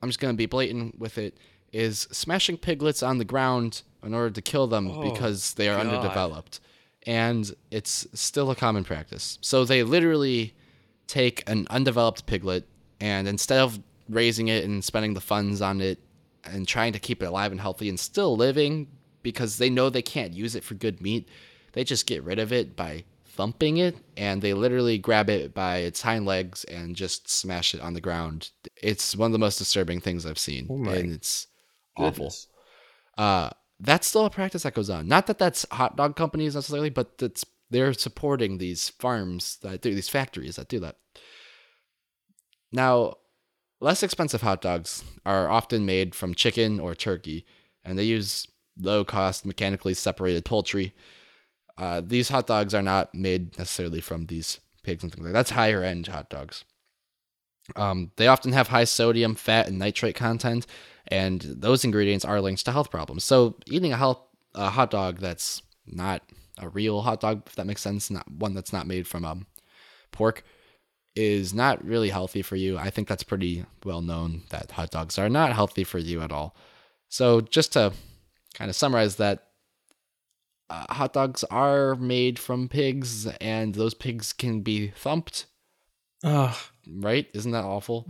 [0.00, 1.36] I'm just going to be blatant with it,
[1.72, 5.78] is smashing piglets on the ground in order to kill them oh, because they are
[5.78, 6.60] underdeveloped.
[7.06, 9.38] And it's still a common practice.
[9.40, 10.54] So they literally
[11.06, 12.66] take an undeveloped piglet
[13.00, 15.98] and instead of raising it and spending the funds on it
[16.44, 18.88] and trying to keep it alive and healthy and still living
[19.22, 21.28] because they know they can't use it for good meat,
[21.72, 25.78] they just get rid of it by thumping it and they literally grab it by
[25.78, 28.50] its hind legs and just smash it on the ground.
[28.76, 31.46] It's one of the most disturbing things I've seen oh my and it's
[31.96, 32.32] awful.
[33.16, 35.08] Uh, that's still a practice that goes on.
[35.08, 39.94] Not that that's hot dog companies necessarily, but that's they're supporting these farms that do
[39.94, 40.96] these factories that do that.
[42.72, 43.14] Now,
[43.80, 47.46] less expensive hot dogs are often made from chicken or turkey,
[47.84, 48.46] and they use
[48.78, 50.94] low cost mechanically separated poultry.
[51.78, 55.38] Uh, these hot dogs are not made necessarily from these pigs and things like that.
[55.38, 56.64] That's higher end hot dogs.
[57.76, 60.66] Um, they often have high sodium, fat, and nitrate content,
[61.08, 63.24] and those ingredients are linked to health problems.
[63.24, 64.20] So eating a health
[64.54, 66.22] a hot dog that's not
[66.58, 69.46] a real hot dog, if that makes sense, not one that's not made from um,
[70.10, 70.44] pork,
[71.14, 72.76] is not really healthy for you.
[72.76, 76.32] I think that's pretty well known that hot dogs are not healthy for you at
[76.32, 76.56] all.
[77.08, 77.92] So just to
[78.54, 79.46] kind of summarize that,
[80.68, 85.46] uh, hot dogs are made from pigs, and those pigs can be thumped
[86.22, 86.54] Ugh.
[86.98, 87.28] Right?
[87.34, 88.08] Isn't that awful?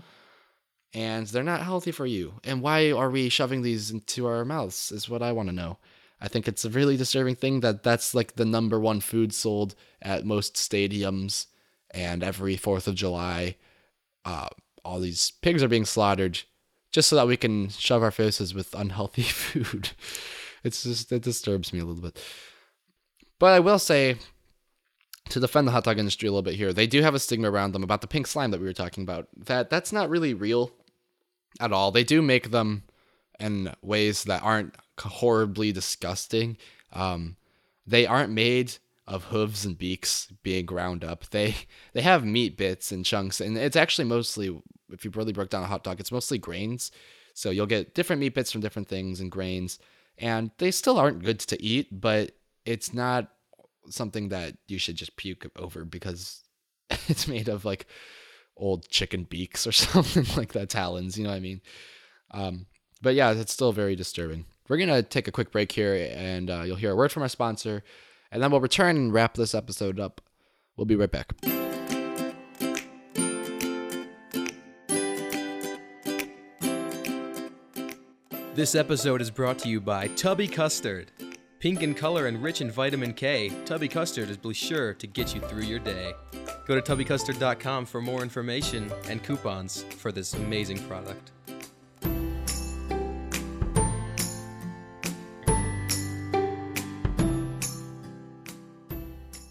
[0.92, 2.34] And they're not healthy for you.
[2.44, 4.90] And why are we shoving these into our mouths?
[4.90, 5.78] Is what I want to know.
[6.20, 9.74] I think it's a really disturbing thing that that's like the number one food sold
[10.02, 11.46] at most stadiums
[11.92, 13.56] and every 4th of July.
[14.24, 14.48] Uh,
[14.84, 16.40] all these pigs are being slaughtered
[16.92, 19.90] just so that we can shove our faces with unhealthy food.
[20.62, 22.22] It's just, it disturbs me a little bit.
[23.38, 24.16] But I will say,
[25.28, 27.50] to defend the hot dog industry a little bit here, they do have a stigma
[27.50, 29.28] around them about the pink slime that we were talking about.
[29.36, 30.72] That that's not really real
[31.60, 31.90] at all.
[31.90, 32.84] They do make them
[33.38, 36.56] in ways that aren't horribly disgusting.
[36.92, 37.36] Um,
[37.86, 38.74] they aren't made
[39.06, 41.28] of hooves and beaks being ground up.
[41.30, 41.56] They
[41.92, 44.60] they have meat bits and chunks, and it's actually mostly,
[44.92, 46.90] if you really broke down a hot dog, it's mostly grains.
[47.34, 49.78] So you'll get different meat bits from different things and grains,
[50.18, 52.32] and they still aren't good to eat, but
[52.64, 53.30] it's not
[53.90, 56.42] something that you should just puke over because
[57.08, 57.86] it's made of like
[58.56, 61.60] old chicken beaks or something like that, talons, you know what I mean?
[62.32, 62.66] Um,
[63.02, 64.44] but yeah, it's still very disturbing.
[64.68, 67.28] We're to take a quick break here and uh, you'll hear a word from our
[67.28, 67.82] sponsor,
[68.30, 70.20] and then we'll return and wrap this episode up.
[70.76, 71.32] We'll be right back.
[78.54, 81.10] This episode is brought to you by Tubby Custard.
[81.60, 85.42] Pink in color and rich in vitamin K, Tubby Custard is sure to get you
[85.42, 86.14] through your day.
[86.66, 91.32] Go to tubbycustard.com for more information and coupons for this amazing product.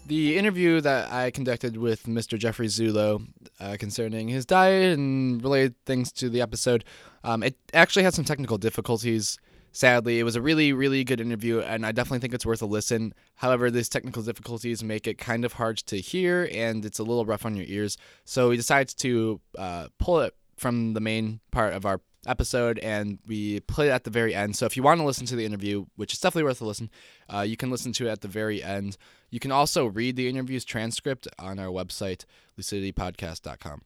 [0.06, 2.36] The interview that I conducted with Mr.
[2.36, 3.24] Jeffrey Zulo
[3.60, 6.84] uh, concerning his diet and related things to the episode,
[7.22, 9.38] um, it actually had some technical difficulties.
[9.72, 12.66] Sadly, it was a really, really good interview, and I definitely think it's worth a
[12.66, 13.14] listen.
[13.36, 17.24] However, these technical difficulties make it kind of hard to hear, and it's a little
[17.24, 17.96] rough on your ears.
[18.24, 23.18] So we decided to uh, pull it from the main part of our episode and
[23.26, 24.56] we play it at the very end.
[24.56, 26.90] So if you want to listen to the interview, which is definitely worth a listen,
[27.32, 28.96] uh, you can listen to it at the very end.
[29.30, 32.24] You can also read the interview's transcript on our website,
[32.58, 33.82] luciditypodcast.com.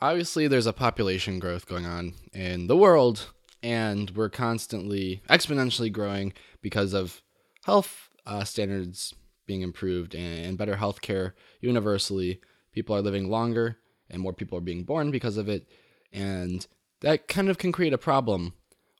[0.00, 3.32] Obviously, there's a population growth going on in the world,
[3.64, 7.22] and we're constantly exponentially growing because of
[7.64, 9.14] health uh, standards
[9.46, 12.40] being improved and, and better health care universally.
[12.72, 13.78] People are living longer,
[14.10, 15.66] and more people are being born because of it.
[16.12, 16.66] And
[17.00, 18.52] that kind of can create a problem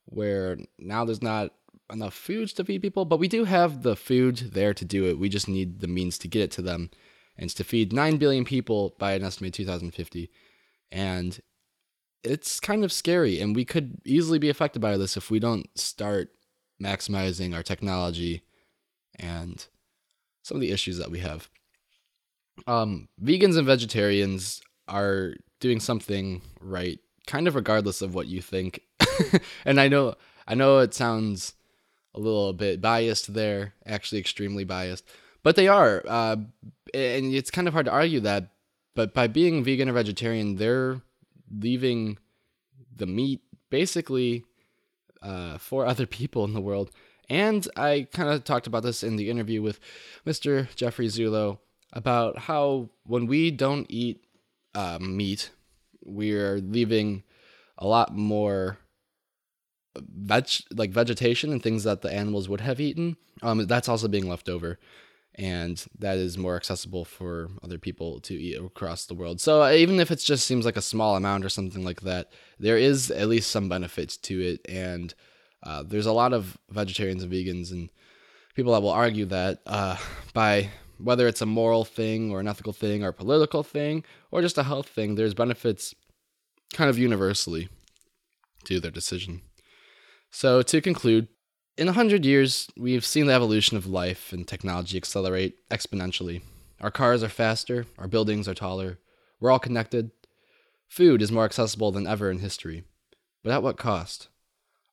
[0.06, 1.52] where now there's not
[1.92, 5.18] enough foods to feed people, but we do have the food there to do it.
[5.18, 6.90] We just need the means to get it to them.
[7.36, 10.30] And to feed 9 billion people by an estimated 2050.
[10.90, 11.38] And
[12.24, 13.40] it's kind of scary.
[13.40, 16.30] And we could easily be affected by this if we don't start
[16.82, 18.42] maximizing our technology
[19.16, 19.66] and
[20.42, 21.48] some of the issues that we have.
[22.66, 28.80] Um, vegans and vegetarians are doing something right, kind of regardless of what you think.
[29.64, 30.14] and I know,
[30.46, 31.54] I know it sounds
[32.14, 35.04] a little bit biased there, actually extremely biased,
[35.42, 36.02] but they are.
[36.06, 36.36] Uh,
[36.92, 38.50] and it's kind of hard to argue that.
[38.94, 41.00] But by being vegan or vegetarian, they're
[41.58, 42.18] leaving
[42.94, 43.40] the meat
[43.70, 44.44] basically
[45.22, 46.90] uh, for other people in the world.
[47.28, 49.80] And I kind of talked about this in the interview with
[50.26, 50.72] Mr.
[50.74, 51.58] Jeffrey Zulo
[51.92, 54.24] about how when we don't eat
[54.74, 55.50] uh, meat,
[56.04, 57.22] we're leaving
[57.78, 58.78] a lot more
[59.96, 63.16] veg like vegetation and things that the animals would have eaten.
[63.42, 64.78] Um, that's also being left over,
[65.36, 69.40] and that is more accessible for other people to eat across the world.
[69.40, 72.30] So uh, even if it just seems like a small amount or something like that,
[72.58, 75.14] there is at least some benefits to it, and
[75.62, 77.90] uh, there's a lot of vegetarians and vegans and
[78.54, 79.96] people that will argue that uh,
[80.32, 84.40] by whether it's a moral thing or an ethical thing or a political thing or
[84.42, 85.94] just a health thing, there's benefits
[86.72, 87.68] kind of universally
[88.64, 89.42] to their decision.
[90.30, 91.28] So, to conclude,
[91.76, 96.42] in a hundred years, we've seen the evolution of life and technology accelerate exponentially.
[96.80, 98.98] Our cars are faster, our buildings are taller,
[99.40, 100.10] we're all connected.
[100.86, 102.84] Food is more accessible than ever in history.
[103.42, 104.28] But at what cost?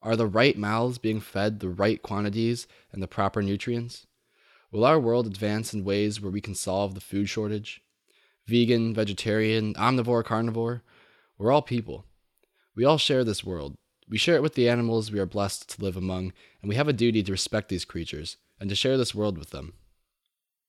[0.02, 4.08] Are the right mouths being fed the right quantities and the proper nutrients?
[4.72, 7.82] Will our world advance in ways where we can solve the food shortage?
[8.48, 10.82] Vegan, vegetarian, omnivore, carnivore,
[11.38, 12.06] we're all people.
[12.76, 13.76] We all share this world.
[14.10, 16.88] We share it with the animals we are blessed to live among, and we have
[16.88, 19.74] a duty to respect these creatures and to share this world with them.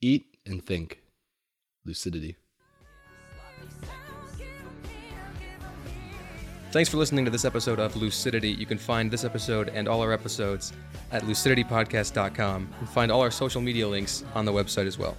[0.00, 1.00] Eat and think.
[1.84, 2.36] Lucidity.
[6.70, 8.50] Thanks for listening to this episode of Lucidity.
[8.50, 10.72] You can find this episode and all our episodes
[11.10, 15.16] at luciditypodcast.com and find all our social media links on the website as well.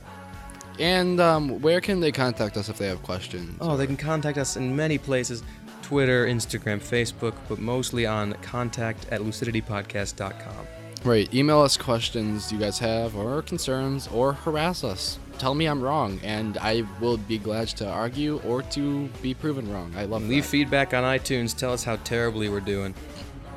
[0.79, 3.55] And um, where can they contact us if they have questions?
[3.61, 5.43] Oh, they can contact us in many places
[5.83, 10.67] Twitter, Instagram, Facebook, but mostly on contact at luciditypodcast.com.
[11.03, 11.31] Right.
[11.33, 15.19] Email us questions you guys have or concerns or harass us.
[15.37, 19.69] Tell me I'm wrong, and I will be glad to argue or to be proven
[19.71, 19.93] wrong.
[19.97, 20.49] I love Leave that.
[20.49, 21.57] feedback on iTunes.
[21.57, 22.93] Tell us how terribly we're doing,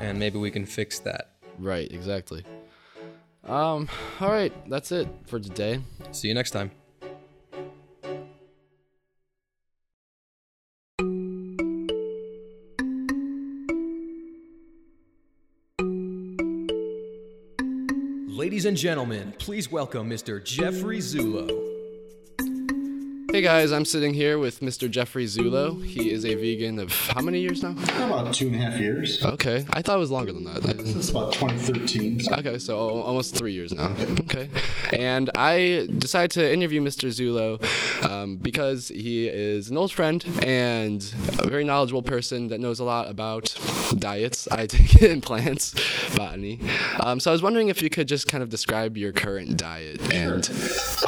[0.01, 1.31] and maybe we can fix that.
[1.59, 2.45] Right, exactly.
[3.45, 3.89] Um,
[4.21, 5.81] all right, that's it for today.
[6.11, 6.71] See you next time.
[18.67, 20.43] Ladies and gentlemen, please welcome Mr.
[20.43, 21.49] Jeffrey Zulo.
[23.31, 24.91] Hey guys, I'm sitting here with Mr.
[24.91, 25.81] Jeffrey Zulo.
[25.85, 27.77] He is a vegan of how many years now?
[28.05, 29.25] About two and a half years.
[29.25, 30.65] Okay, I thought it was longer than that.
[30.65, 32.19] It's about 2013.
[32.19, 33.95] so- Okay, so almost three years now.
[34.23, 34.49] Okay.
[34.93, 37.09] And I decided to interview Mr.
[37.11, 37.63] Zulo
[38.11, 41.03] um, because he is an old friend and
[41.39, 43.45] a very knowledgeable person that knows a lot about
[43.99, 45.75] diets, I take it, and plants,
[46.17, 46.61] botany.
[47.01, 50.01] Um, so I was wondering if you could just kind of describe your current diet
[50.13, 50.47] and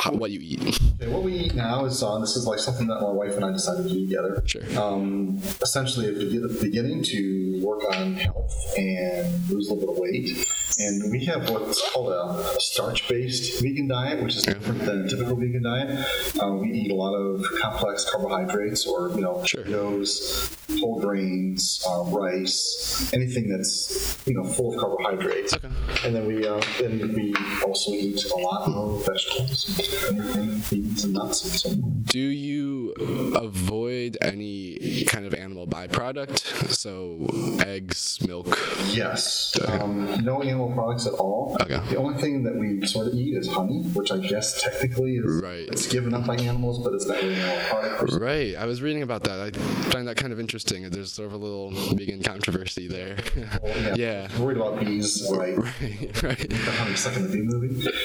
[0.00, 0.78] how, what you eat.
[1.00, 3.44] Okay, what we eat now is uh, this is like something that my wife and
[3.44, 4.42] I decided to do together.
[4.46, 4.62] Sure.
[4.78, 9.98] Um, essentially, at the beginning to work on health and lose a little bit of
[9.98, 10.47] weight.
[10.80, 15.34] And we have what's called a starch-based vegan diet, which is different than a typical
[15.34, 16.06] vegan diet.
[16.40, 19.62] Um, we eat a lot of complex carbohydrates, or you know, Sure.
[19.62, 25.54] potatoes, whole grains, uh, rice, anything that's you know full of carbohydrates.
[25.54, 25.68] Okay.
[26.04, 27.34] And then we uh, then we
[27.66, 29.66] also eat a lot of vegetables,
[30.10, 32.02] anything, beans and nuts and so on.
[32.04, 32.92] Do you
[33.34, 36.38] avoid any kind of animal byproduct?
[36.70, 37.26] So
[37.66, 38.46] eggs, milk.
[38.90, 39.58] Yes.
[39.66, 41.57] Um, no animal products at all.
[41.61, 41.81] Okay.
[41.90, 45.42] The only thing that we sort of eat is honey, which I guess technically is
[45.42, 45.68] Right.
[45.68, 48.12] it's given up by animals, but it's not really an animal product.
[48.20, 48.54] Right.
[48.57, 49.40] I was reading about that.
[49.40, 49.50] I
[49.90, 50.88] find that kind of interesting.
[50.90, 53.16] There's sort of a little vegan controversy there.
[53.62, 54.29] Well, yeah.
[54.38, 55.56] Worried about bees, right?
[55.58, 56.23] Right.
[56.23, 56.48] Right.
[56.48, 57.88] The honey stuck in the bee movie.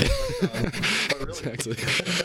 [0.43, 0.49] Um,
[1.09, 1.73] but really, Exactly.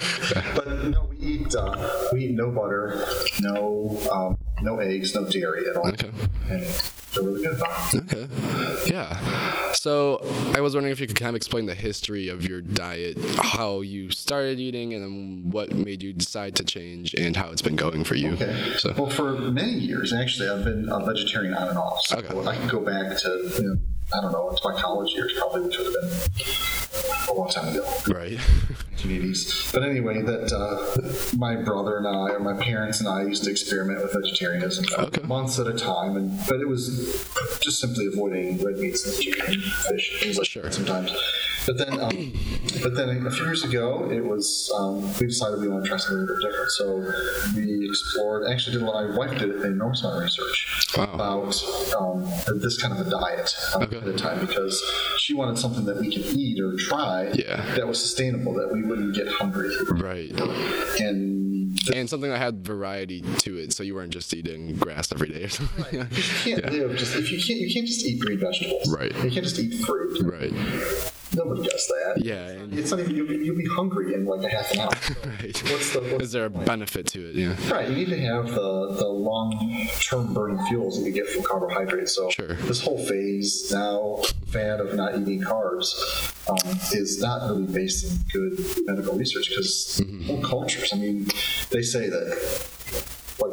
[0.91, 3.05] no, we eat uh, we eat no butter,
[3.41, 6.11] no um, no eggs, no dairy at all, Okay.
[6.51, 6.63] and
[7.15, 7.61] they're really good.
[7.95, 8.29] Okay.
[8.87, 9.73] Yeah.
[9.73, 10.21] So
[10.55, 13.81] I was wondering if you could kind of explain the history of your diet, how
[13.81, 17.77] you started eating, and then what made you decide to change, and how it's been
[17.77, 18.33] going for you.
[18.33, 18.75] Okay.
[18.79, 18.93] So.
[18.97, 22.03] Well, for many years, actually, I've been a vegetarian on and off.
[22.05, 22.49] So Okay.
[22.49, 23.29] I can go back to
[23.59, 23.77] you know,
[24.17, 26.49] I don't know, into my college years, probably, which would have been
[27.29, 27.87] a long time ago.
[28.09, 28.39] Right.
[28.99, 29.73] 1980s.
[29.73, 33.51] But anyway, that uh, my brother and I, or my parents and I, used to
[33.51, 35.23] experiment with vegetarianism Okay.
[35.23, 37.25] months at a time, and but it was
[37.61, 40.63] just simply avoiding red meats and chicken, fish, things like Sure.
[40.65, 41.13] that sometimes.
[41.67, 42.33] But then, um,
[42.83, 45.99] but then a few years ago, it was um, we decided we wanted to try
[45.99, 46.71] something a little bit different.
[46.73, 47.13] So
[47.55, 48.51] we explored.
[48.51, 51.05] Actually, did what my wife did an enormous amount of research Wow.
[51.15, 51.63] about
[52.01, 52.25] um,
[52.59, 53.98] this kind of a diet um, Okay.
[54.03, 54.83] At a time because
[55.19, 57.63] she wanted something that we could eat or try Yeah.
[57.77, 59.71] that was sustainable, that we wouldn't get hungry.
[59.91, 60.31] Right.
[61.01, 65.29] And And something that had variety to it, so you weren't just eating grass every
[65.29, 65.95] day or something.
[66.01, 66.07] you
[66.57, 68.89] can't live just if you can't you can't just eat green vegetables.
[68.93, 69.13] Right.
[69.25, 70.21] You can't just eat fruit.
[70.23, 70.53] right.
[71.35, 72.23] Nobody does that.
[72.25, 72.49] Yeah.
[72.49, 74.91] And, It's not even you'll, be- you'll be hungry in like a half an hour.
[75.27, 75.63] right.
[75.71, 77.35] What's the what's Is there a benefit to it?
[77.35, 77.55] Yeah.
[77.71, 81.43] Right, you need to have the, the long term burning fuels that you get from
[81.43, 82.15] carbohydrates.
[82.15, 82.55] So Sure.
[82.55, 85.89] this whole phase now fad of not eating carbs
[86.49, 90.23] um, is not really based in good medical research because Mm-hmm.
[90.27, 90.93] whole cultures.
[90.93, 91.27] I mean,
[91.71, 92.69] they say that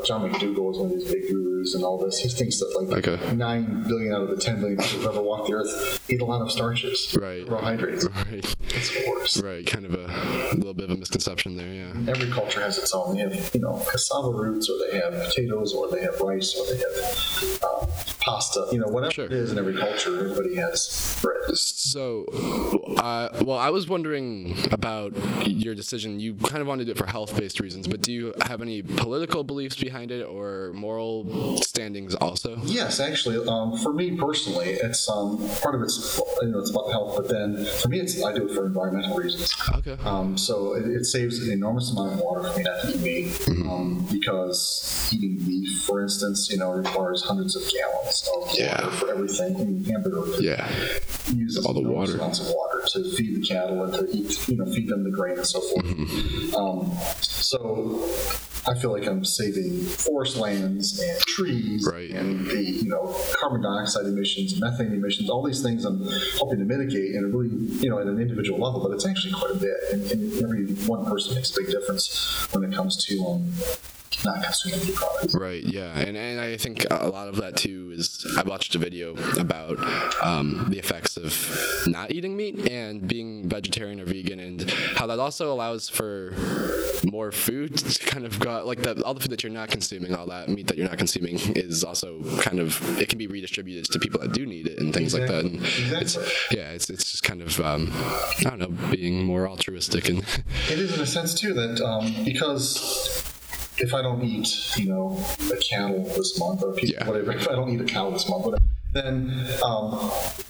[0.06, 2.20] John McDougall is one of these big gurus and all this.
[2.20, 3.36] He thinks that like Okay.
[3.36, 6.26] nine billion out of the ten billion people who've ever walked the earth eat a
[6.26, 7.48] lot of starches, Right.
[7.48, 8.06] carbohydrates.
[8.06, 8.56] Right.
[8.70, 9.42] It's worse.
[9.42, 9.66] Right.
[9.66, 11.74] Kind of a little bit of a misconception there.
[11.74, 12.12] Yeah.
[12.12, 13.16] Every culture has its own.
[13.16, 16.66] They have, you know, cassava roots, or they have potatoes, or they have rice, or
[16.68, 17.86] they have uh,
[18.20, 18.68] pasta.
[18.72, 19.26] You know, whatever Sure.
[19.26, 21.58] it is in every culture, everybody has bread.
[21.58, 22.26] So,
[22.98, 25.14] uh, well, I was wondering about
[25.48, 26.20] your decision.
[26.20, 28.82] You kind of wanted to do it for health-based reasons, but do you have any
[28.82, 32.58] political beliefs behind it or moral standings also?
[32.64, 36.92] Yes, actually, um, for me personally, it's um, part of it's you know it's about
[36.92, 39.54] health, but then for me, it's I do it for environmental reasons.
[39.76, 39.98] Okay.
[40.04, 43.02] Um, so it, it saves an enormous amount of water for me not to eat
[43.02, 43.70] meat Mm-hmm.
[43.70, 48.84] um, because eating beef, for instance, you know, requires hundreds of gallons of Yeah.
[48.86, 49.56] water for everything.
[49.56, 50.68] I mean, hamburger Yeah.
[51.34, 52.16] uses All the water.
[52.16, 55.12] amounts of water to feed the cattle and to eat, you know, feed them the
[55.12, 55.86] grain and so forth.
[55.86, 56.56] Mm-hmm.
[56.56, 56.92] Um,
[57.22, 58.10] so
[58.68, 62.10] I feel like I'm saving forest lands and trees Right.
[62.10, 66.04] and the, you know, carbon dioxide emissions, methane emissions, all these things I'm
[66.38, 67.50] helping to mitigate and really,
[67.80, 69.78] you know, at an individual level, but it's actually quite a bit.
[69.92, 73.52] And, and every one person makes a big difference when it comes to um,
[74.24, 75.34] not consuming meat products.
[75.34, 75.64] Right.
[75.64, 75.98] Yeah.
[75.98, 79.80] And and I think a lot of that too is I watched a video about
[80.24, 85.20] um, the effects of not eating meat and being vegetarian or vegan, and how that
[85.20, 86.34] also allows for
[87.06, 90.16] more food to kind of go like the, all the food that you're not consuming,
[90.16, 93.86] all that meat that you're not consuming is also kind of it can be redistributed
[93.86, 95.44] to people that do need it and things like that.
[95.44, 96.18] And it's
[96.52, 100.20] yeah, it's it's just kind of um, I don't know, being more altruistic and
[100.70, 103.35] It is in a sense too that um, because
[103.78, 104.48] if I don't eat,
[104.78, 107.08] you know, a cattle this month or Yeah.
[107.08, 108.64] whatever, if I don't eat a cow this month, whatever,
[108.94, 109.30] then
[109.64, 110.10] um,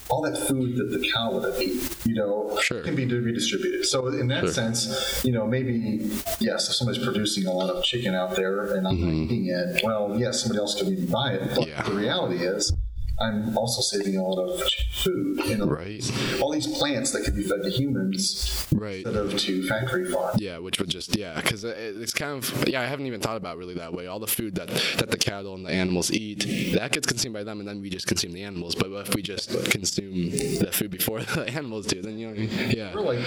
[0.09, 2.82] all that food that the cow would have eaten, you know, Sure.
[2.82, 3.86] can be redistributed.
[3.86, 4.51] So in that Sure.
[4.51, 8.88] sense, you know, maybe yes, if somebody's producing a lot of chicken out there and
[8.88, 11.41] I'm not eating it, well, yes, somebody else could maybe buy it.
[11.55, 11.69] But Mm-hmm.
[11.69, 11.82] Yeah.
[11.84, 12.71] the reality is.
[13.20, 14.61] I'm also saving a lot of
[14.91, 15.39] food.
[15.45, 16.39] In other Right.
[16.41, 18.95] All these plants that could be fed to humans right.
[19.05, 20.41] instead of to factory farms.
[20.41, 22.82] Yeah, which would just yeah, because it's kind of yeah.
[22.82, 24.07] I haven't even thought about it really that way.
[24.07, 27.43] All the food that that the cattle and the animals eat that gets consumed by
[27.43, 28.76] them, and then we just consume the animals.
[28.76, 32.41] But if we just consume the food before the animals do, then you know, what
[32.41, 32.72] I mean?
[32.72, 33.20] yeah, We're like,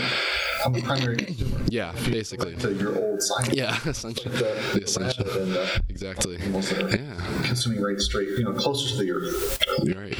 [0.64, 1.61] I'm a primary consumer.
[1.68, 3.55] yeah, basically, To your old science.
[3.55, 7.43] yeah, essentially, The, the the essential, and the exactly, animals that are yeah.
[7.45, 9.57] consuming right straight, you know, closer to the earth.
[9.84, 10.18] Right.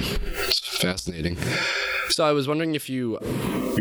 [0.49, 1.37] It's fascinating.
[2.11, 3.19] So I was wondering if you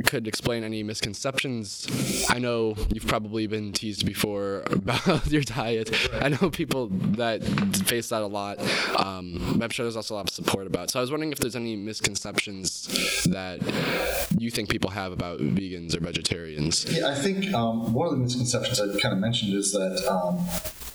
[0.05, 1.88] could explain any misconceptions.
[2.30, 5.89] I know you've probably been teased before about your diet.
[6.13, 7.43] I know people that
[7.88, 8.59] face that a lot.
[8.99, 10.86] Um, I'm sure there's also a lot of support about.
[10.86, 10.91] it.
[10.91, 13.59] So I was wondering if there's any misconceptions that
[14.38, 16.86] you think people have about vegans or vegetarians.
[16.89, 20.45] Yeah, I think um, one of the misconceptions I kind of mentioned is that um,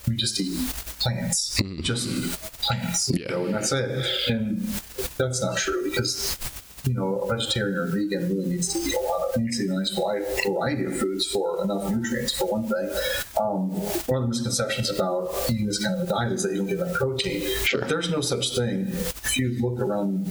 [0.06, 0.58] we just eat
[1.02, 2.30] plants, just eat
[2.62, 3.22] plants, you Mm-hmm.
[3.32, 3.36] Yeah.
[3.36, 4.06] know, and that's it.
[4.28, 4.60] And
[5.18, 6.38] that's not true because
[6.84, 9.64] you know a vegetarian or vegan really needs to eat a lot of needs to
[9.64, 12.88] eat a nice vari- variety of foods for enough nutrients for one thing.
[13.40, 13.70] Um,
[14.08, 16.66] one of the misconceptions about eating this kind of a diet is that you don't
[16.66, 17.42] get enough protein.
[17.64, 17.80] Sure.
[17.80, 18.88] But there's no such thing.
[18.88, 20.26] If you look around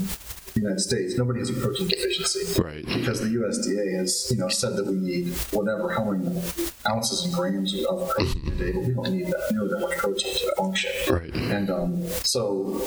[0.54, 2.86] the United States, nobody has a protein deficiency Right.
[2.86, 6.42] because the USDA has, you know, said that we need whatever, how many
[6.90, 9.98] ounces and grams of protein a day, but we don't need that nearly that much
[9.98, 10.92] protein to function.
[11.10, 11.34] Right.
[11.34, 12.82] And um, so,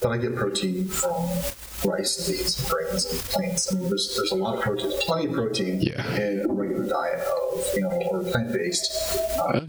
[0.00, 1.14] but I get protein from
[1.84, 3.72] rice and beans and grains and plants.
[3.72, 6.14] I mean, there's there's a lot of protein, plenty of protein Yeah.
[6.16, 9.18] in a regular diet of you know or plant based.
[9.38, 9.60] Uh,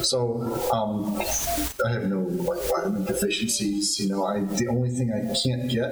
[0.00, 0.18] So
[0.72, 1.20] um,
[1.86, 4.00] I have no like vitamin deficiencies.
[4.00, 5.90] You know, I the only thing I can't get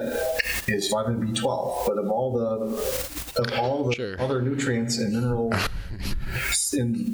[0.67, 1.85] is vitamin B12.
[1.87, 4.21] But of all the of all the Sure.
[4.21, 5.53] other nutrients and mineral
[6.73, 7.07] and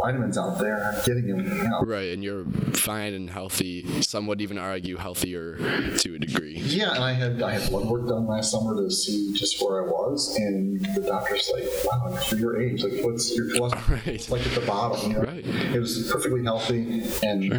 [0.00, 1.46] vitamins out there, I'm getting them.
[1.46, 1.80] You know.
[1.82, 2.44] Right, and you're
[2.74, 4.02] fine and healthy.
[4.02, 5.56] Some would even argue healthier
[5.98, 6.58] to a degree.
[6.58, 9.84] Yeah, and I had I had blood work done last summer to see just where
[9.84, 14.28] I was, and the doctor's like, "Wow, for your age, like, what's your cholesterol Right.
[14.30, 15.24] like at the bottom?" You know?
[15.24, 15.44] Right.
[15.46, 17.52] It was perfectly healthy, and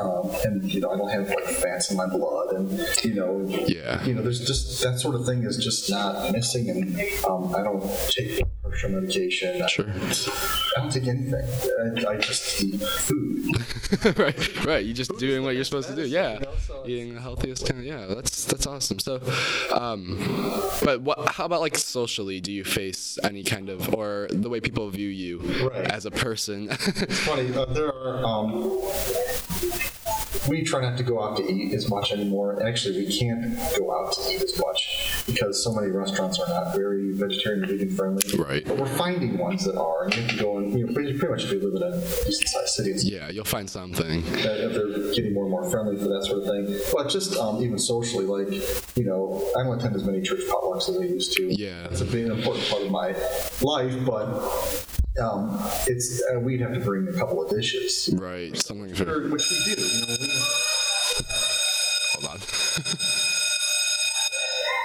[0.00, 2.70] um, and you know, I don't have like fats in my blood, and
[3.04, 4.02] you know, Yeah.
[4.04, 7.62] you know, there's just that sort of thing is just not missing, and um, I
[7.62, 9.66] don't take blood pressure medication.
[9.68, 9.86] Sure.
[9.90, 10.12] I
[10.76, 12.06] don't take anything.
[12.06, 13.56] I, I just eat food.
[14.18, 14.84] right, right.
[14.84, 16.06] You're just doing what you're supposed to do.
[16.06, 16.40] Yeah,
[16.86, 17.80] eating the healthiest kind.
[17.80, 18.98] Of, yeah, that's that's awesome.
[18.98, 19.20] So,
[19.72, 20.16] um,
[20.82, 21.28] but what?
[21.30, 22.40] How about like socially?
[22.40, 25.90] Do you face any kind of or the way people view you Right.
[25.90, 26.68] as a person?
[27.02, 27.52] It's funny.
[27.54, 28.24] Uh, there are.
[28.24, 28.80] Um,
[30.48, 32.62] we try not to go out to eat as much anymore.
[32.66, 36.74] Actually, we can't go out to eat as much because so many restaurants are not
[36.74, 38.22] very vegetarian vegan friendly.
[38.38, 38.64] Right.
[38.64, 41.18] But we're finding ones that are, and you have to go and you know, pretty,
[41.18, 44.22] pretty much if you live in a decent sized city, yeah, you'll find something.
[44.22, 46.80] that if they're getting more and more friendly for that sort of thing.
[46.92, 50.88] But just um, even socially, like, you know, I don't attend as many church potlucks
[50.88, 51.54] as I used to.
[51.54, 51.86] Yeah.
[51.90, 53.14] It's a big important part of my
[53.60, 54.88] life, but
[55.20, 58.08] um, it's uh, we'd have to bring a couple of dishes.
[58.14, 59.28] Right, something for.
[59.28, 60.28] Which we do, you know, we,
[62.14, 62.38] Hold on.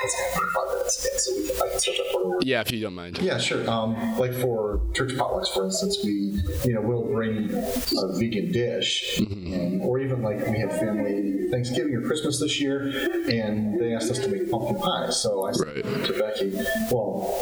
[0.02, 2.37] let's have five minutes again, so we can, I can start that part over.
[2.48, 3.18] Yeah, if you don't mind.
[3.18, 3.70] Yeah, sure.
[3.70, 9.20] Um, like for church potlucks, for instance, we, you know, we'll bring a vegan dish,
[9.20, 12.88] and, or even like we had family Thanksgiving or Christmas this year,
[13.30, 15.10] and they asked us to make pumpkin pie.
[15.10, 16.06] So I said Right.
[16.06, 16.52] to Becky,
[16.90, 17.38] well,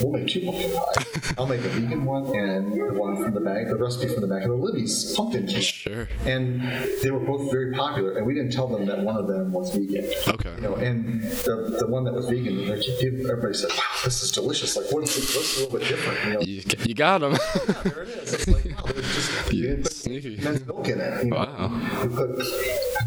[0.00, 1.34] we'll make two pumpkin pies.
[1.38, 4.26] I'll make a vegan one and the one from the bag, the recipe from the
[4.26, 5.62] back of the Libby's pumpkin cake.
[5.62, 6.08] Sure.
[6.26, 6.60] And
[7.02, 9.74] they were both very popular, and we didn't tell them that one of them was
[9.74, 10.10] vegan.
[10.28, 10.54] Okay.
[10.56, 14.76] You know, and the, the one that was vegan, everybody said, "Wow, this is delicious!
[14.76, 15.34] Like, what is it?
[15.36, 17.32] Looks a little bit different." You know, You, you got him.
[17.84, 18.34] there it is.
[18.34, 19.74] It's like, wow, there's just Yeah,
[20.42, 21.24] men's milk in it.
[21.24, 21.36] You know?
[21.36, 22.02] Wow.
[22.02, 22.38] We put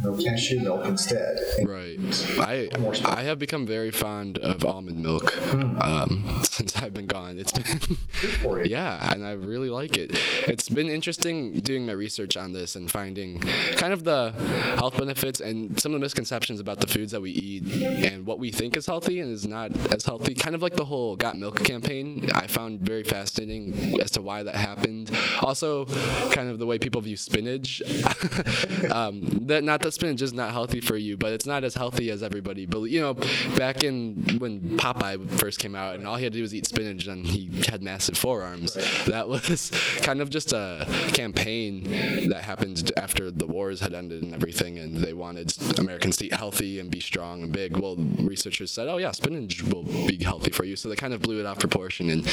[0.04, 1.40] no cashew milk instead.
[1.64, 2.00] Right.
[2.40, 2.70] I
[3.06, 7.38] I have become very fond of almond milk um, since I've been gone.
[7.38, 7.98] It's been
[8.42, 8.72] for you.
[8.72, 10.12] yeah, and I really like it.
[10.48, 13.40] It's been interesting doing my research on this and finding
[13.76, 14.32] kind of the
[14.78, 18.40] health benefits and some of the misconceptions about the foods that we eat and what
[18.40, 20.34] we think is healthy and is not as healthy.
[20.34, 22.30] Kind of like the whole Got Milk campaign.
[22.34, 25.12] I found very fascinating as to why that happened.
[25.42, 25.86] Also,
[26.32, 27.82] kind of the way people view spinach.
[28.92, 32.10] um, that not that spinach is not healthy for you, but it's not as healthy
[32.12, 32.66] as everybody.
[32.66, 33.14] But you know,
[33.56, 36.66] back in when Popeye first came out, and all he had to do was eat
[36.66, 38.74] spinach, and he had massive forearms.
[39.06, 39.72] That was
[40.02, 41.84] kind of just a campaign
[42.30, 46.34] that happened after the wars had ended and everything, and they wanted Americans to eat
[46.34, 47.78] healthy and be strong and big.
[47.78, 51.22] Well, researchers said, "Oh yeah, spinach will be healthy for you," so they kind of
[51.22, 52.28] blew it out of proportion and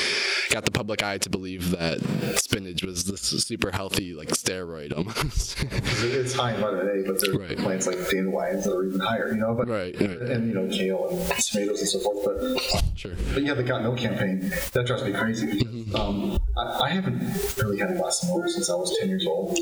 [0.51, 2.01] got the public eye to believe that
[2.39, 5.57] spinach was this super healthy like steroid almost.
[6.01, 7.57] It's high in vitamin A, but there's Right.
[7.57, 9.29] plants like dandelions that are even higher.
[9.31, 10.11] You know, but Right, right.
[10.11, 12.25] and you know kale and tomatoes and so forth.
[12.25, 13.13] But sure.
[13.35, 17.21] But yeah, the Got Milk campaign, that drives me crazy because um, I, I haven't
[17.59, 19.59] really had a glass of milk since I was 10 years old.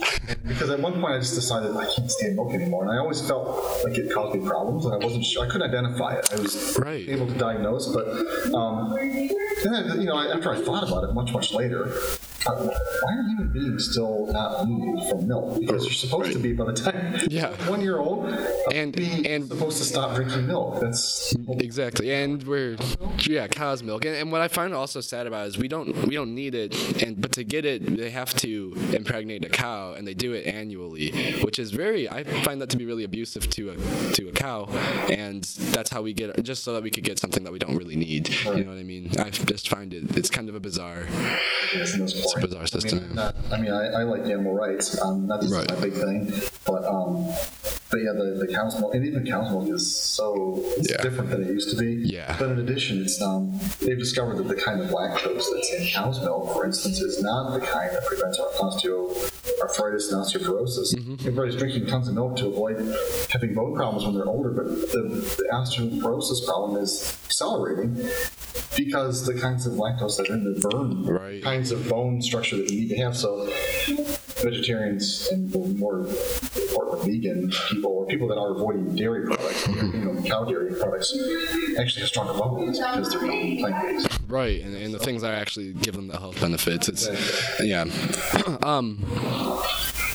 [0.47, 2.83] Because at one point I just decided I can't stand milk anymore.
[2.85, 5.69] And I always felt like it caused me problems and I wasn't sure, I couldn't
[5.69, 6.29] identify it.
[6.33, 7.07] I was Right.
[7.09, 8.07] able to diagnose, but
[8.55, 8.95] um,
[9.65, 11.93] then, you know, after I thought about it much, much later,
[12.55, 15.61] why are human beings still not weaned from milk?
[15.61, 17.49] Because you're supposed to be by the time Yeah.
[17.69, 18.27] one year old,
[18.73, 20.81] And- and- supposed to stop drinking milk.
[20.81, 22.77] That's Exactly, and we're
[23.25, 24.05] yeah, cow's milk.
[24.05, 27.03] And, and what I find also sad about is we don't we don't need it,
[27.03, 30.47] and but to get it, they have to impregnate a cow, and they do it
[30.47, 31.11] annually,
[31.43, 33.77] which is very I find that to be really abusive to a
[34.15, 34.67] to a cow,
[35.11, 37.77] and that's how we get just so that we could get something that we don't
[37.77, 38.29] really need.
[38.45, 39.11] You know what I mean?
[39.19, 41.07] I just find it it's kind of a bizarre.
[41.75, 42.99] Those a bizarre system.
[42.99, 45.01] I mean, not, I, mean I, I like animal rights.
[45.01, 45.69] Um, not Right.
[45.69, 46.33] my big thing,
[46.67, 47.27] but um,
[47.91, 51.03] but yeah, the, the cow's milk, and even cow's milk is so it's Yeah.
[51.03, 51.95] different than it used to be.
[52.05, 52.37] Yeah.
[52.39, 56.21] But in addition, it's um, they've discovered that the kind of lactose that's in cow's
[56.21, 58.49] milk, for instance, is not the kind that prevents our
[59.61, 60.95] osteoarthritis and osteoporosis.
[60.95, 61.13] Mm-hmm.
[61.21, 62.79] Everybody's drinking tons of milk to avoid
[63.31, 65.03] having bone problems when they're older, but the,
[65.39, 67.95] the osteoporosis problem is accelerating
[68.77, 71.43] because the kinds of lactose that are in the burn Right.
[71.43, 73.17] kinds of bone structure that you need to have.
[73.17, 73.51] So
[74.43, 79.36] vegetarians and more important vegan people or people that are avoiding dairy products
[79.77, 81.17] you know, cow dairy products
[81.79, 84.21] actually have stronger bones because they're eating plant-based.
[84.29, 86.89] Right, and, and the things that actually give them the health benefits.
[86.89, 87.09] It's
[87.61, 87.85] yeah.
[88.63, 89.05] um,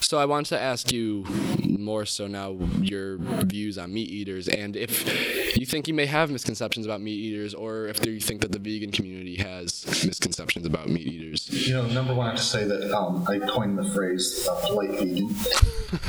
[0.02, 1.26] so I wanted to ask you
[1.64, 6.30] more so now your views on meat eaters and if you think you may have
[6.30, 10.90] misconceptions about meat eaters or if you think that the vegan community has misconceptions about
[10.90, 11.50] meat eaters.
[11.68, 14.56] You know, number one, I have to say that um, I coined the phrase uh,
[14.66, 15.30] polite vegan.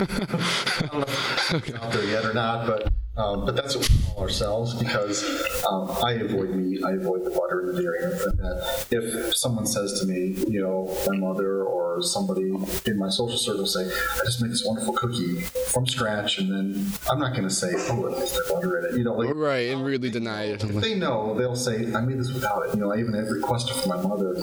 [0.00, 3.76] I don't know if it's out there yet or not, but um, but that's
[4.18, 5.22] ourselves because
[5.68, 8.02] um, I avoid meat, I avoid the butter and the dairy.
[8.02, 12.52] And that if someone says to me, you know, my mother or somebody
[12.86, 16.86] in my social circle say, I just made this wonderful cookie from scratch, and then
[17.10, 18.98] I'm not going to say, oh, it has butter in it.
[18.98, 20.64] You know, like, Right, and really deny it.
[20.64, 22.74] if they know, they'll say, I made this without it.
[22.74, 24.34] You know, I even had requested from my mother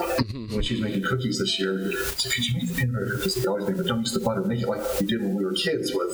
[0.50, 1.92] when she was making cookies this year.
[2.16, 4.12] So could you make the peanut butter cookies that you always make, but don't use
[4.12, 4.42] the butter.
[4.42, 6.10] Make it like you did when we were kids with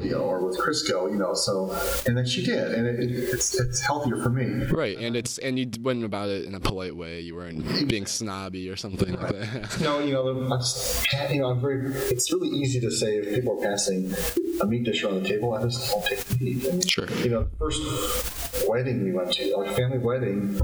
[0.00, 1.34] oleo or with Crisco, you know.
[1.34, 1.76] So,
[2.06, 4.64] and then she did, and it, it, it's it's healthier for me.
[4.66, 7.20] Right, and it's and you went about it in a polite way.
[7.20, 9.80] You weren't being snobby or something like that.
[9.80, 11.92] No, you know, I'm just, you know, I'm very.
[11.94, 14.12] It's really easy to say if people are passing
[14.60, 16.64] a meat dish around the table, I just don't take the meat.
[16.64, 17.08] And, Sure.
[17.22, 20.60] You know, the first wedding we went to, like family wedding,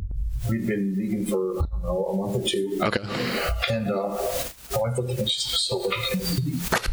[0.48, 2.78] we'd been vegan for I don't know a month or two.
[2.82, 3.02] Okay.
[3.70, 4.18] And uh,
[4.72, 6.83] my wife looked at me she's so what can you eat?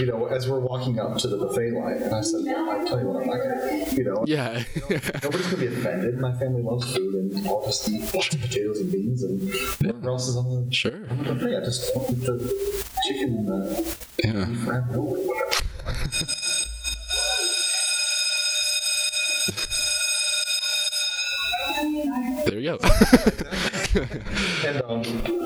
[0.00, 3.00] You know, as we're walking up to the buffet line, and I said, I tell
[3.00, 3.96] you what, I'm not going to.
[3.96, 4.62] You know, Yeah.
[5.22, 6.18] nobody's going to be offended.
[6.18, 9.42] My family loves food, and I'll just eat lots of potatoes and beans and
[9.80, 11.08] whatever else is on the, sure.
[11.10, 11.56] on the buffet.
[11.56, 14.44] I just eat the chicken and the Yeah.
[14.46, 15.58] beef whatever.
[22.46, 22.78] There you go.
[24.66, 25.37] And um, what was the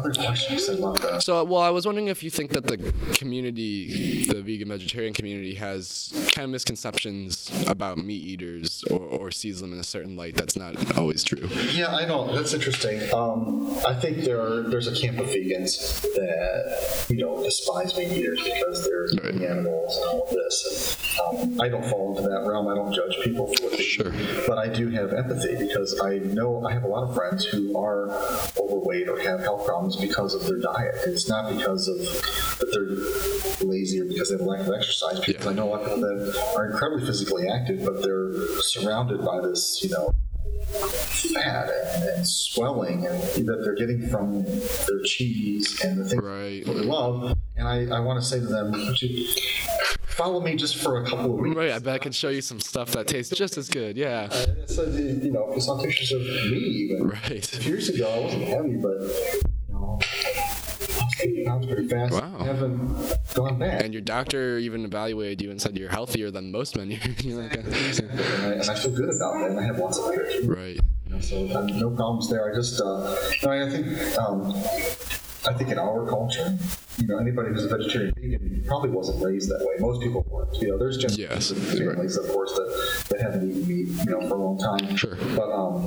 [0.00, 1.22] other question you said about that?
[1.22, 2.78] So, well, I was wondering if you think that the
[3.14, 9.60] community, the vegan vegetarian community, has kind of misconceptions about meat eaters or, or sees
[9.60, 11.48] them in a certain light that's not always true.
[11.72, 12.34] Yeah, I know.
[12.34, 13.00] That's interesting.
[13.14, 18.12] Um, I think there are, there's a camp of vegans that, you know, despise meat
[18.12, 20.96] eaters because they're eating animals and all of this.
[21.32, 22.68] And, um, I don't fall into that realm.
[22.68, 24.12] I don't judge people for what they Sure.
[24.14, 24.44] eat.
[24.46, 27.76] But I do have empathy because I know I have a lot of friends who
[27.76, 28.10] are
[28.58, 30.94] overweight or have health problems because of their diet.
[31.06, 35.20] It's not because of that they're lazy or because they have a lack of exercise.
[35.24, 35.50] Because Yeah.
[35.50, 39.40] I know a lot of people that are incredibly physically active, but they're surrounded by
[39.40, 40.14] this, you know,
[41.34, 46.64] fat and, and swelling and that they're getting from their cheese and the things Right.
[46.64, 47.36] that they love.
[47.56, 48.72] And I, I want to say to them,
[50.06, 51.56] follow me just for a couple of weeks?
[51.56, 53.96] Right, I bet I can show you some stuff that tastes just as good.
[53.96, 54.28] Yeah.
[54.30, 57.66] Uh, and so, you know, I saw pictures of me even Right.
[57.66, 58.08] years ago.
[58.08, 59.00] I wasn't heavy, but
[59.80, 59.98] you know,
[61.00, 62.12] I was 50 pounds pretty fast.
[62.12, 62.36] Wow.
[62.40, 63.82] I haven't gone back.
[63.82, 66.90] And your doctor even evaluated you and said you're healthier than most men.
[67.22, 69.50] You're like, and, I, and I feel good about that.
[69.50, 70.46] And I have lots of energy.
[70.46, 70.78] right.
[71.06, 72.50] You know, so um, no problems there.
[72.50, 74.52] I just, uh, no, I think, um,
[75.48, 76.56] I think in our culture,
[76.98, 79.74] you know, anybody who's a vegetarian vegan probably wasn't raised that way.
[79.78, 80.54] Most people weren't.
[80.60, 84.34] You know, there's just Yes, families, of course, that haven't eaten meat, you know, for
[84.34, 84.96] a long time.
[84.96, 85.16] Sure.
[85.36, 85.86] But um,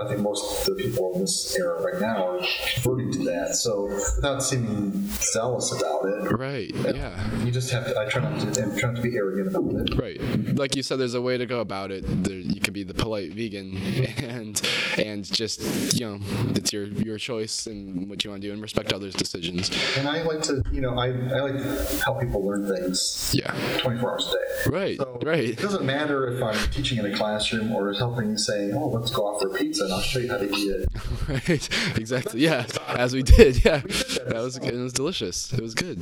[0.00, 2.40] I think most of the people in this era right now are
[2.76, 3.54] reverting to that.
[3.56, 3.84] So
[4.16, 6.72] without seeming zealous about it, Right.
[6.74, 7.44] Yeah.
[7.44, 7.98] you just have to.
[7.98, 8.62] I try not to.
[8.62, 9.98] I'm trying to be arrogant about it.
[9.98, 10.20] Right.
[10.56, 12.04] Like you said, there's a way to go about it.
[12.24, 13.76] There, you can be the polite vegan
[14.18, 14.60] and
[14.98, 15.60] and just
[15.98, 16.18] you know
[16.54, 19.70] it's your your choice and what you want to do and respect others' decisions.
[19.96, 23.52] And I like to, you know, I, I like to help people learn things Yeah.
[23.80, 24.32] 24 hours a
[24.70, 24.76] day.
[24.76, 24.96] Right.
[24.98, 25.44] So Right.
[25.50, 29.32] It doesn't matter if I'm teaching in a classroom or helping say, oh, let's go
[29.32, 30.88] out for pizza and I'll show you how to eat it.
[31.28, 31.68] Right.
[31.96, 32.40] Exactly.
[32.40, 32.66] Yeah.
[32.88, 33.54] As we did.
[33.64, 33.78] Yeah.
[33.78, 35.52] That was it was delicious.
[35.52, 36.00] It was good.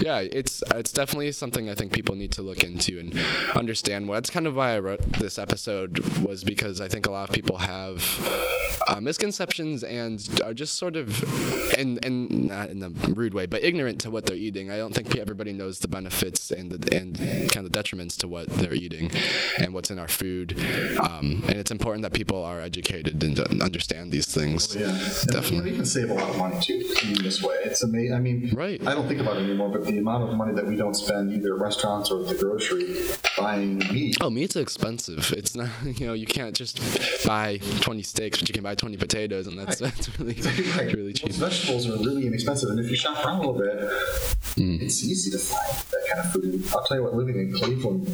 [0.00, 0.20] Yeah.
[0.20, 3.18] It's it's definitely something I think people need to look into and
[3.54, 4.08] understand.
[4.08, 7.28] Well, that's kind of why I wrote this episode was because I think a lot
[7.28, 8.02] of people have
[8.88, 11.22] uh, misconceptions and are just sort of
[11.78, 14.70] and and not in a rude way, but ignorant to what they're eating.
[14.70, 17.16] I don't think everybody knows the benefits and the and
[17.50, 19.10] kind of detriments to what they're eating
[19.58, 20.58] and what's in our food.
[21.00, 24.74] Um, and it's important that people are educated and understand these things.
[24.74, 25.84] Yeah, and Definitely.
[26.14, 27.54] You can a lot of money too eating this way.
[27.64, 28.14] It's amazing.
[28.14, 28.80] I mean, Right.
[28.86, 31.32] I don't think about it anymore, but the amount of money that we don't spend
[31.32, 32.94] either at restaurants or at the grocery
[33.36, 34.16] buying meat.
[34.20, 35.32] Oh, meat's expensive.
[35.36, 36.80] It's not, you know, you can't just
[37.26, 40.34] buy 20 steaks, but you can buy 20 potatoes, and that's that's really
[40.76, 40.92] Right.
[40.94, 41.26] really cheap.
[41.28, 43.90] Most vegetables are really inexpensive, and if you shop around a little bit,
[44.54, 44.80] Mm.
[44.80, 46.64] it's easy to find that kind of food.
[46.72, 48.06] I'll tell you what, living in Cleveland,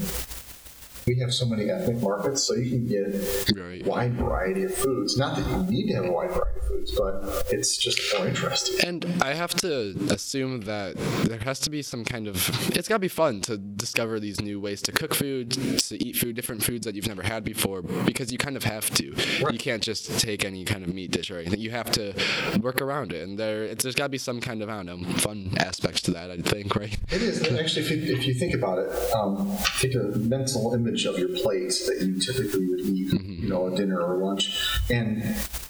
[1.10, 3.08] we have so many ethnic markets, so you can get
[3.56, 3.84] Right.
[3.84, 5.16] wide variety of foods.
[5.18, 8.28] Not that you need to have a wide variety of foods, but it's just more
[8.28, 8.76] interesting.
[8.88, 9.72] And I have to
[10.10, 10.94] assume that
[11.24, 12.36] there has to be some kind of.
[12.76, 15.50] It's got to be fun to discover these new ways to cook food,
[15.88, 18.88] to eat food, different foods that you've never had before, because you kind of have
[18.94, 19.06] to.
[19.50, 21.58] You can't just take any kind of meat dish or anything.
[21.58, 22.14] You have to
[22.60, 24.86] work around it, and there, it's, there's got to be some kind of I don't
[24.86, 26.30] know fun aspects to that.
[26.30, 26.96] I think, right?
[27.10, 30.04] It is, and actually, if you, if you think about it, um, take a
[30.34, 33.42] mental image of your plate that you typically would eat, Mm-hmm.
[33.44, 35.22] you know, a dinner or lunch, and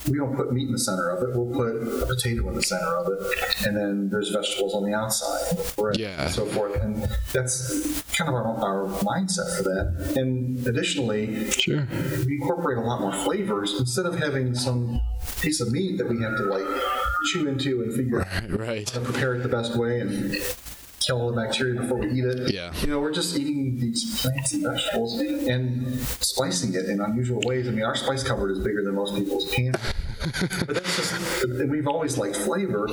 [0.09, 1.37] we don't put meat in the center of it.
[1.37, 4.95] We'll put a potato in the center of it, and then there's vegetables on the
[4.95, 6.23] outside, bread, Yeah.
[6.25, 6.77] and so forth.
[6.83, 10.15] And that's kind of our, our mindset for that.
[10.17, 11.87] And additionally, Sure.
[12.27, 15.01] we incorporate a lot more flavors instead of having some
[15.41, 16.67] piece of meat that we have to like
[17.33, 18.87] chew into and figure out Right.
[18.89, 20.35] to prepare it the best way and
[21.01, 22.53] kill all the bacteria before we eat it.
[22.53, 22.73] Yeah.
[22.81, 27.67] You know, we're just eating these plants and vegetables and spicing it in unusual ways.
[27.67, 29.75] I mean, our spice cupboard is bigger than most people's can.
[30.67, 32.87] But that's just we've always liked flavor.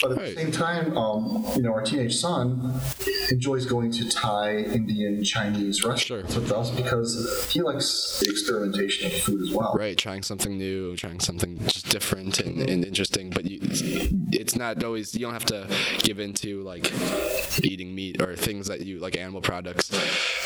[0.00, 0.34] But at Right.
[0.34, 2.80] the same time, um, you know, our teenage son
[3.30, 9.12] enjoys going to Thai, Indian, Chinese restaurants with us because he likes the experimentation of
[9.14, 9.74] food as well.
[9.78, 13.58] Right, trying something new, trying something just different and, and interesting, but you,
[14.32, 15.14] it's not always.
[15.14, 15.68] You don't have to
[15.98, 16.90] give into like
[17.62, 19.90] eating meat or things that you like animal products,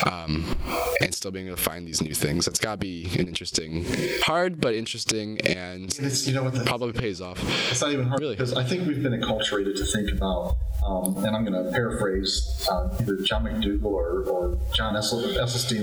[0.05, 0.55] um,
[1.01, 2.47] and still being able to find these new things.
[2.47, 3.85] It's got to be an interesting,
[4.21, 7.39] hard but interesting, and And it's, you know what, the, probably pays off.
[7.71, 8.35] It's not even hard Really?
[8.35, 12.67] because I think we've been acculturated to think about, um, and I'm going to paraphrase
[12.69, 15.23] uh, either John McDougall or, or John Essel,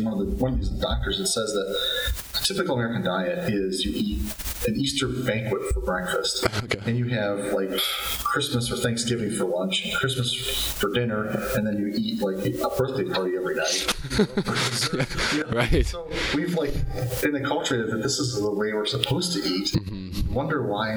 [0.05, 1.77] one of the one of these doctors that says that
[2.41, 4.35] a typical American diet is you eat
[4.69, 6.79] an Easter banquet for breakfast, Okay.
[6.87, 7.71] and you have like
[8.35, 10.35] Christmas or Thanksgiving for lunch, Christmas
[10.73, 13.95] for dinner, and then you eat like a birthday party every night.
[15.35, 15.45] Know?
[15.51, 15.87] Right.
[15.87, 16.73] So we've like
[17.23, 19.73] been acculturated that this is the way we're supposed to eat.
[19.73, 20.35] Mm-hmm.
[20.35, 20.97] Wonder why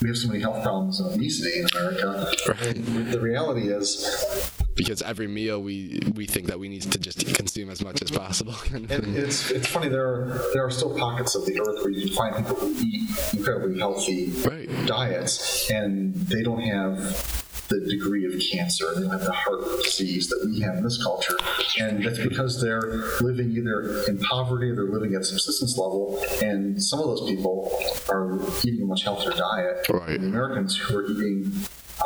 [0.00, 2.32] we have so many health problems and obesity in America.
[2.48, 3.10] Right.
[3.10, 7.70] The reality is, Because every meal we we think that we need to just consume
[7.70, 8.54] as much as possible.
[8.74, 12.06] and it's it's funny there are there are still pockets of the earth where you
[12.06, 14.68] can find people who eat incredibly healthy Right.
[14.86, 20.28] diets, and they don't have the degree of cancer, they don't have the heart disease
[20.28, 21.36] that we have in this culture,
[21.80, 26.80] and that's because they're living either in poverty or they're living at subsistence level, and
[26.80, 27.72] some of those people
[28.08, 30.10] are eating a much healthier diet Right.
[30.12, 31.50] than the Americans who are eating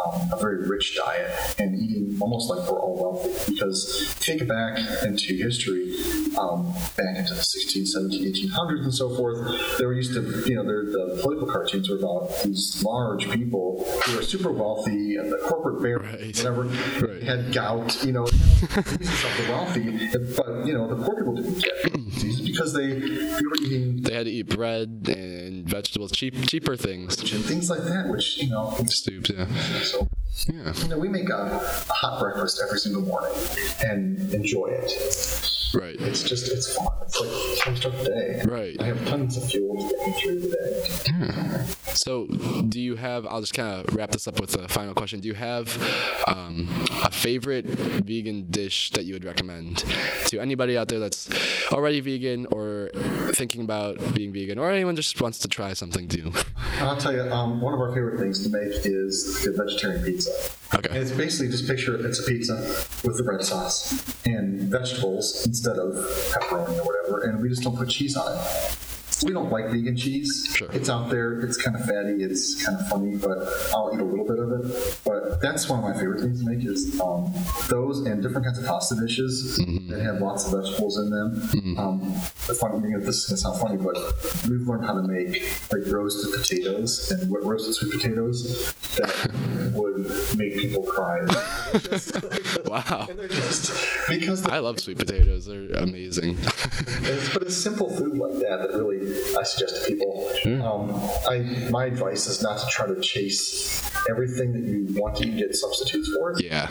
[0.04, 3.52] um, a very rich diet and eating almost like we're all wealthy.
[3.52, 5.94] Because think back into history,
[6.38, 10.64] um, back into the 16, 17, 1800s and so forth, there used to, you know,
[10.64, 15.38] there, the political cartoons were about these large people who are super wealthy and the
[15.38, 16.36] corporate bear, Right.
[16.36, 17.22] whatever, Right.
[17.22, 20.08] had gout, you know, diseases of the wealthy.
[20.36, 24.14] But, you know, the poor people didn't get diseases because they, they were eating they
[24.14, 28.48] had to eat bread and vegetables, cheap cheaper things, and things like that, which, you
[28.50, 29.30] know, soups.
[29.30, 29.46] Yeah,
[29.90, 30.08] so
[30.46, 30.72] yeah.
[30.74, 33.32] You know, we make a, a hot breakfast every single morning
[33.84, 35.59] and enjoy it.
[35.74, 35.96] Right.
[36.00, 36.88] It's just, it's fun.
[37.02, 37.30] It's like
[37.64, 38.42] how we start the day.
[38.44, 38.76] Right.
[38.80, 41.94] I have tons of fuel to get me through the day.
[41.94, 42.26] So,
[42.68, 43.26] do you have?
[43.26, 45.20] I'll just kind of wrap this up with a final question.
[45.20, 45.76] Do you have
[46.26, 46.68] um,
[47.04, 49.84] a favorite vegan dish that you would recommend
[50.26, 51.28] to anybody out there that's
[51.72, 52.90] already vegan or
[53.32, 56.32] thinking about being vegan, or anyone just wants to try something new?
[56.78, 60.30] I'll tell you, um, one of our favorite things to make is the vegetarian pizza.
[60.72, 62.54] And it's basically just picture it's a pizza
[63.04, 63.92] with the red sauce
[64.24, 68.76] and vegetables instead of pepperoni or whatever, and we just don't put cheese on it.
[69.22, 70.50] We don't like vegan cheese.
[70.56, 70.70] Sure.
[70.72, 71.40] It's out there.
[71.40, 72.22] It's kind of fatty.
[72.22, 73.36] It's kind of funny, but
[73.74, 74.98] I'll eat a little bit of it.
[75.04, 77.30] But that's one of my favorite things to make is um,
[77.68, 79.58] those and different kinds of pasta dishes
[79.88, 81.76] that have lots of vegetables in them.
[81.78, 82.00] Um,
[82.46, 83.94] the funny thing is, this is gonna sound funny, but
[84.48, 89.10] we've learned how to make like roasted potatoes and what roasted sweet potatoes that
[89.80, 91.20] would make people cry.
[92.64, 93.06] Wow.
[93.08, 93.72] And just
[94.08, 95.46] because I love sweet potatoes.
[95.46, 96.36] They're amazing.
[96.40, 99.00] It's, but it's simple food like that that really
[99.36, 100.30] I suggest to people.
[100.62, 100.94] Um,
[101.28, 101.38] I
[101.70, 105.56] my advice is not to try to chase everything that you want to eat, get
[105.56, 106.70] substitutes for yeah.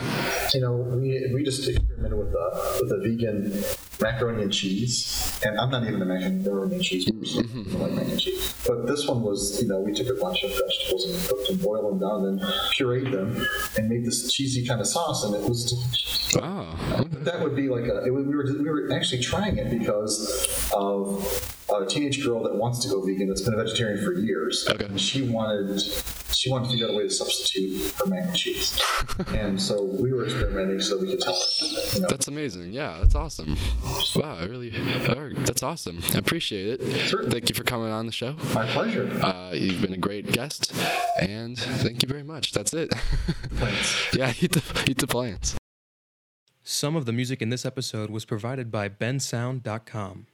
[0.54, 3.62] You know, we, we just experimented with a with a vegan
[4.00, 7.46] macaroni and cheese, and I'm not even a macaroni and cheese person.
[7.70, 10.42] Don't like mac and cheese, but this one was, you know, we took a bunch
[10.42, 12.40] of vegetables and cooked them, boiled them down, and
[12.74, 13.46] pureed them,
[13.76, 16.36] and made this cheesy kind of sauce, and it was delicious.
[16.36, 17.06] Oh.
[17.10, 18.04] But that would be like a.
[18.04, 22.80] It, we were we were actually trying it because of a teenage girl that wants
[22.80, 24.66] to go vegan that's been a vegetarian for years.
[24.68, 24.84] Okay.
[24.84, 25.80] And she wanted
[26.34, 28.80] she wanted to figure out a way to substitute her mac and cheese.
[29.28, 31.94] and so we were experimenting so we could tell her.
[31.94, 32.08] You know?
[32.08, 32.72] That's amazing.
[32.72, 33.56] Yeah, that's awesome.
[34.16, 36.00] Wow, I really, that's awesome.
[36.14, 37.08] I appreciate it.
[37.08, 37.30] Certainly.
[37.30, 38.36] Thank you for coming on the show.
[38.54, 39.10] My pleasure.
[39.22, 40.72] Uh, you've been a great guest,
[41.20, 42.52] and thank you very much.
[42.52, 42.92] That's it.
[43.54, 44.14] Thanks.
[44.14, 45.56] yeah, eat the eat the plants.
[46.62, 50.26] Some of the music in this episode was provided by bensound.com.